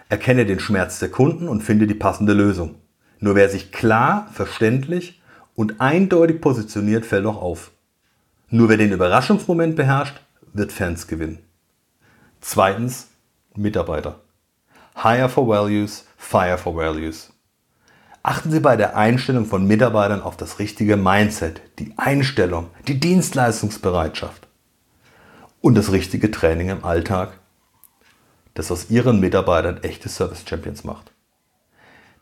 Erkenne 0.08 0.46
den 0.46 0.58
Schmerz 0.58 0.98
der 0.98 1.10
Kunden 1.10 1.48
und 1.48 1.62
finde 1.62 1.86
die 1.86 1.94
passende 1.94 2.32
Lösung. 2.32 2.76
Nur 3.18 3.34
wer 3.34 3.50
sich 3.50 3.72
klar, 3.72 4.28
verständlich 4.32 5.20
und 5.54 5.80
eindeutig 5.80 6.40
positioniert, 6.40 7.04
fällt 7.04 7.26
auch 7.26 7.40
auf. 7.40 7.70
Nur 8.48 8.70
wer 8.70 8.78
den 8.78 8.92
Überraschungsmoment 8.92 9.76
beherrscht, 9.76 10.20
wird 10.52 10.72
Fans 10.72 11.06
gewinnen. 11.06 11.38
Zweitens 12.40 13.08
Mitarbeiter. 13.54 14.20
Hire 14.94 15.28
for 15.28 15.46
Values, 15.46 16.06
Fire 16.16 16.58
for 16.58 16.76
Values. 16.76 17.32
Achten 18.22 18.50
Sie 18.50 18.60
bei 18.60 18.76
der 18.76 18.96
Einstellung 18.96 19.46
von 19.46 19.66
Mitarbeitern 19.66 20.22
auf 20.22 20.36
das 20.36 20.58
richtige 20.58 20.96
Mindset, 20.96 21.62
die 21.78 21.94
Einstellung, 21.96 22.70
die 22.86 23.00
Dienstleistungsbereitschaft 23.00 24.46
und 25.60 25.74
das 25.74 25.92
richtige 25.92 26.30
Training 26.30 26.68
im 26.68 26.84
Alltag 26.84 27.40
das 28.54 28.70
aus 28.70 28.90
ihren 28.90 29.20
Mitarbeitern 29.20 29.82
echte 29.82 30.08
Service 30.08 30.44
Champions 30.46 30.84
macht. 30.84 31.12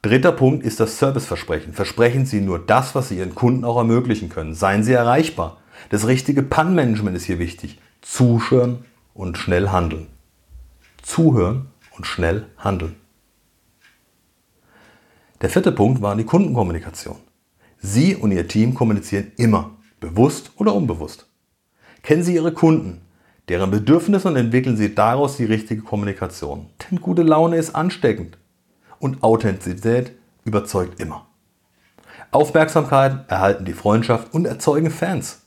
Dritter 0.02 0.32
Punkt 0.32 0.64
ist 0.64 0.78
das 0.78 0.98
Serviceversprechen. 0.98 1.72
Versprechen 1.72 2.26
Sie 2.26 2.40
nur 2.40 2.60
das, 2.60 2.94
was 2.94 3.08
Sie 3.08 3.18
Ihren 3.18 3.34
Kunden 3.34 3.64
auch 3.64 3.76
ermöglichen 3.76 4.28
können. 4.28 4.54
Seien 4.54 4.84
Sie 4.84 4.92
erreichbar. 4.92 5.58
Das 5.90 6.06
richtige 6.06 6.42
Pan-Management 6.42 7.16
ist 7.16 7.24
hier 7.24 7.40
wichtig. 7.40 7.80
Zuhören 8.00 8.84
und 9.14 9.38
schnell 9.38 9.68
handeln. 9.70 10.06
Zuhören 11.02 11.68
und 11.96 12.06
schnell 12.06 12.46
handeln. 12.58 12.96
Der 15.40 15.50
vierte 15.50 15.72
Punkt 15.72 16.00
war 16.02 16.16
die 16.16 16.24
Kundenkommunikation. 16.24 17.16
Sie 17.78 18.16
und 18.16 18.32
Ihr 18.32 18.48
Team 18.48 18.74
kommunizieren 18.74 19.32
immer, 19.37 19.70
bewusst 20.00 20.52
oder 20.56 20.74
unbewusst. 20.74 21.26
Kennen 22.02 22.22
Sie 22.22 22.34
Ihre 22.34 22.52
Kunden, 22.52 23.02
deren 23.48 23.70
Bedürfnisse 23.70 24.28
und 24.28 24.37
entwickeln 24.37 24.76
Sie 24.76 24.94
daraus 24.94 25.37
die 25.37 25.44
richtige 25.44 25.82
Kommunikation. 25.82 26.70
Denn 26.90 27.00
gute 27.00 27.22
Laune 27.22 27.56
ist 27.56 27.74
ansteckend 27.74 28.38
und 28.98 29.22
Authentizität 29.22 30.12
überzeugt 30.44 31.00
immer. 31.00 31.26
Aufmerksamkeit 32.30 33.30
erhalten 33.30 33.64
die 33.64 33.72
Freundschaft 33.72 34.34
und 34.34 34.46
erzeugen 34.46 34.90
Fans. 34.90 35.42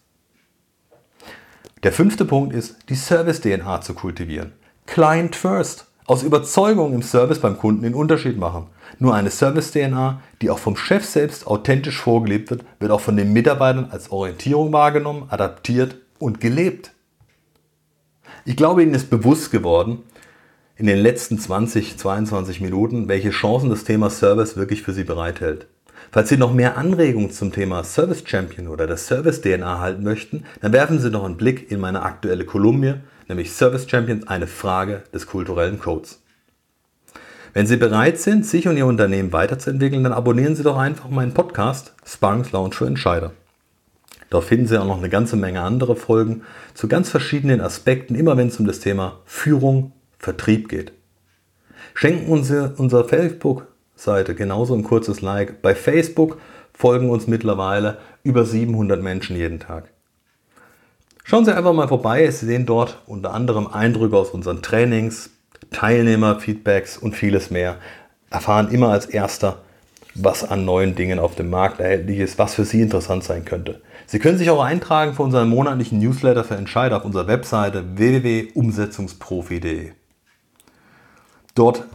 Der 1.84 1.92
fünfte 1.92 2.26
Punkt 2.26 2.54
ist, 2.54 2.76
die 2.90 2.96
Service-DNA 2.96 3.82
zu 3.82 3.96
kultivieren. 3.96 4.52
Client 4.86 5.36
first. 5.36 5.88
Aus 6.06 6.22
Überzeugung 6.22 6.94
im 6.94 7.02
Service 7.02 7.40
beim 7.40 7.58
Kunden 7.58 7.82
den 7.82 7.96
Unterschied 7.96 8.38
machen. 8.38 8.68
Nur 9.00 9.16
eine 9.16 9.32
Service-DNA, 9.32 10.22
die 10.44 10.52
auch 10.52 10.60
vom 10.60 10.76
Chef 10.76 11.04
selbst 11.04 11.48
authentisch 11.48 12.00
vorgelebt 12.00 12.52
wird, 12.52 12.66
wird 12.80 12.92
auch 12.92 13.02
von 13.02 13.18
den 13.18 13.34
Mitarbeitern 13.34 13.90
als 13.90 14.12
Orientierung 14.12 14.72
wahrgenommen, 14.72 15.26
adaptiert 15.30 15.96
und 16.20 16.40
gelebt. 16.40 16.92
Ich 18.46 18.56
glaube, 18.56 18.84
Ihnen 18.84 18.94
ist 18.94 19.10
bewusst 19.10 19.50
geworden, 19.50 20.04
in 20.76 20.86
den 20.86 21.00
letzten 21.00 21.40
20, 21.40 21.98
22 21.98 22.62
Minuten, 22.62 23.08
welche 23.08 23.32
Chancen 23.32 23.72
das 23.72 23.86
Thema 23.86 24.12
Service 24.12 24.56
wirklich 24.56 24.84
für 24.84 24.94
Sie 24.94 25.04
bereithält. 25.04 25.66
Falls 26.14 26.28
Sie 26.28 26.36
noch 26.36 26.54
mehr 26.54 26.78
Anregungen 26.78 27.32
zum 27.32 27.54
Thema 27.54 27.86
Service 27.86 28.24
Champion 28.26 28.68
oder 28.68 28.86
der 28.86 28.98
Service 28.98 29.40
DNA 29.40 29.66
erhalten 29.66 30.04
möchten, 30.04 30.44
dann 30.60 30.74
werfen 30.74 31.00
Sie 31.00 31.10
noch 31.10 31.24
einen 31.24 31.38
Blick 31.38 31.72
in 31.72 31.80
meine 31.80 32.02
aktuelle 32.02 32.44
Kolumne, 32.44 33.00
nämlich 33.30 33.54
Service 33.54 33.90
Champions, 33.90 34.28
eine 34.28 34.48
Frage 34.48 35.04
des 35.14 35.26
kulturellen 35.26 35.80
Codes. 35.80 36.22
Wenn 37.54 37.66
Sie 37.66 37.78
bereit 37.78 38.20
sind, 38.20 38.46
sich 38.46 38.68
und 38.68 38.76
Ihr 38.76 38.88
Unternehmen 38.88 39.32
weiterzuentwickeln, 39.32 40.04
dann 40.04 40.12
abonnieren 40.12 40.58
Sie 40.58 40.64
doch 40.64 40.78
einfach 40.78 41.10
meinen 41.10 41.34
Podcast 41.34 41.94
Sparks 42.06 42.52
Lounge 42.52 42.74
für 42.74 42.88
Entscheider. 42.88 43.32
Dort 44.30 44.44
finden 44.44 44.68
Sie 44.68 44.82
auch 44.82 44.86
noch 44.86 44.98
eine 44.98 45.10
ganze 45.10 45.38
Menge 45.38 45.62
andere 45.62 45.96
Folgen 45.96 46.42
zu 46.74 46.90
ganz 46.90 47.10
verschiedenen 47.10 47.62
Aspekten, 47.62 48.16
immer 48.16 48.36
wenn 48.36 48.50
es 48.50 48.60
um 48.60 48.68
das 48.68 48.82
Thema 48.82 49.20
Führung, 49.26 49.94
Vertrieb 50.20 50.68
geht. 50.68 50.92
Schenken 51.94 52.30
uns 52.30 52.52
unserer 52.52 53.06
Facebook-Seite 54.02 54.36
genauso 54.36 54.74
ein 54.74 54.84
kurzes 54.84 55.22
Like. 55.22 55.62
Bei 55.62 55.76
Facebook 55.76 56.40
folgen 56.74 57.10
uns 57.10 57.28
mittlerweile 57.28 58.00
über 58.24 58.46
700 58.46 59.02
Menschen 59.02 59.36
jeden 59.36 59.60
Tag. 59.60 59.90
Schauen 61.24 61.46
Sie 61.46 61.56
einfach 61.56 61.74
mal 61.74 61.88
vorbei. 61.88 62.30
Sie 62.32 62.48
sehen 62.48 62.66
dort 62.66 62.98
unter 63.06 63.34
anderem 63.34 63.68
Eindrücke 63.68 64.18
aus 64.18 64.32
unseren 64.32 64.64
Trainings, 64.64 65.30
Teilnehmerfeedbacks 65.72 66.98
und 66.98 67.16
vieles 67.16 67.52
mehr. 67.52 67.78
Erfahren 68.32 68.72
immer 68.72 68.90
als 68.90 69.06
erster, 69.06 69.60
was 70.16 70.44
an 70.50 70.66
neuen 70.66 70.96
Dingen 70.96 71.20
auf 71.20 71.36
dem 71.36 71.52
Markt 71.52 71.80
erhältlich 71.80 72.20
ist, 72.20 72.40
was 72.40 72.56
für 72.56 72.66
Sie 72.66 72.82
interessant 72.82 73.24
sein 73.24 73.46
könnte. 73.46 73.82
Sie 74.08 74.18
können 74.20 74.40
sich 74.40 74.50
auch 74.50 74.64
eintragen 74.64 75.14
für 75.14 75.22
unseren 75.22 75.48
monatlichen 75.48 76.00
Newsletter 76.00 76.44
für 76.44 76.56
Entscheider 76.56 76.98
auf 76.98 77.06
unserer 77.06 77.28
Webseite 77.28 77.98
www.umsetzungsprofi.de. 77.98 79.92
Dort 81.54 81.86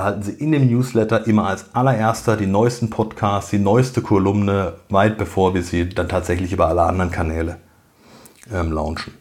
erhalten 0.00 0.22
Sie 0.22 0.32
in 0.32 0.52
dem 0.52 0.66
Newsletter 0.66 1.26
immer 1.26 1.46
als 1.46 1.74
allererster 1.74 2.36
die 2.36 2.46
neuesten 2.46 2.88
Podcasts, 2.88 3.50
die 3.50 3.58
neueste 3.58 4.00
Kolumne, 4.00 4.74
weit 4.88 5.18
bevor 5.18 5.54
wir 5.54 5.62
sie 5.62 5.88
dann 5.88 6.08
tatsächlich 6.08 6.52
über 6.52 6.68
alle 6.68 6.82
anderen 6.82 7.10
Kanäle 7.10 7.58
ähm, 8.52 8.72
launchen. 8.72 9.12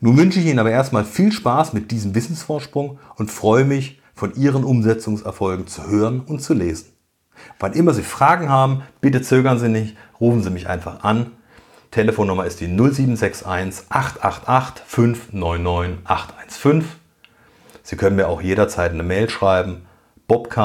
Nun 0.00 0.16
wünsche 0.16 0.40
ich 0.40 0.46
Ihnen 0.46 0.60
aber 0.60 0.70
erstmal 0.70 1.04
viel 1.04 1.30
Spaß 1.30 1.72
mit 1.74 1.90
diesem 1.90 2.14
Wissensvorsprung 2.14 2.98
und 3.16 3.30
freue 3.30 3.64
mich, 3.64 4.00
von 4.14 4.34
Ihren 4.34 4.64
Umsetzungserfolgen 4.64 5.68
zu 5.68 5.86
hören 5.86 6.20
und 6.20 6.40
zu 6.40 6.54
lesen. 6.54 6.86
Wann 7.60 7.74
immer 7.74 7.94
Sie 7.94 8.02
Fragen 8.02 8.48
haben, 8.48 8.82
bitte 9.00 9.22
zögern 9.22 9.58
Sie 9.58 9.68
nicht, 9.68 9.96
rufen 10.20 10.42
Sie 10.42 10.50
mich 10.50 10.68
einfach 10.68 11.04
an. 11.04 11.32
Telefonnummer 11.90 12.44
ist 12.44 12.60
die 12.60 12.66
0761 12.66 13.86
888 13.90 14.84
599 14.86 16.06
815. 16.06 16.84
Sie 17.82 17.96
können 17.96 18.16
mir 18.16 18.28
auch 18.28 18.42
jederzeit 18.42 18.92
eine 18.92 19.02
Mail 19.02 19.30
schreiben. 19.30 19.87
Bobk, 20.28 20.58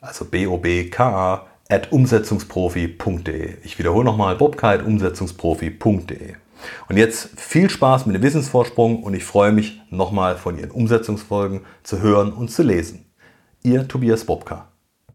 also 0.00 0.24
B-O-B-K-A, 0.26 1.46
at 1.68 1.90
umsetzungsprofi.de. 1.90 3.56
Ich 3.64 3.78
wiederhole 3.78 4.04
nochmal, 4.04 4.36
bobk 4.36 4.62
at 4.62 4.82
umsetzungsprofi.de. 4.82 6.34
Und 6.88 6.96
jetzt 6.96 7.40
viel 7.40 7.70
Spaß 7.70 8.06
mit 8.06 8.14
dem 8.14 8.22
Wissensvorsprung 8.22 9.02
und 9.02 9.14
ich 9.14 9.24
freue 9.24 9.50
mich 9.50 9.80
nochmal 9.90 10.36
von 10.36 10.58
Ihren 10.58 10.70
Umsetzungsfolgen 10.70 11.62
zu 11.82 12.00
hören 12.00 12.32
und 12.32 12.50
zu 12.50 12.62
lesen. 12.62 13.06
Ihr 13.62 13.88
Tobias 13.88 14.24
Bobka. 14.24 14.71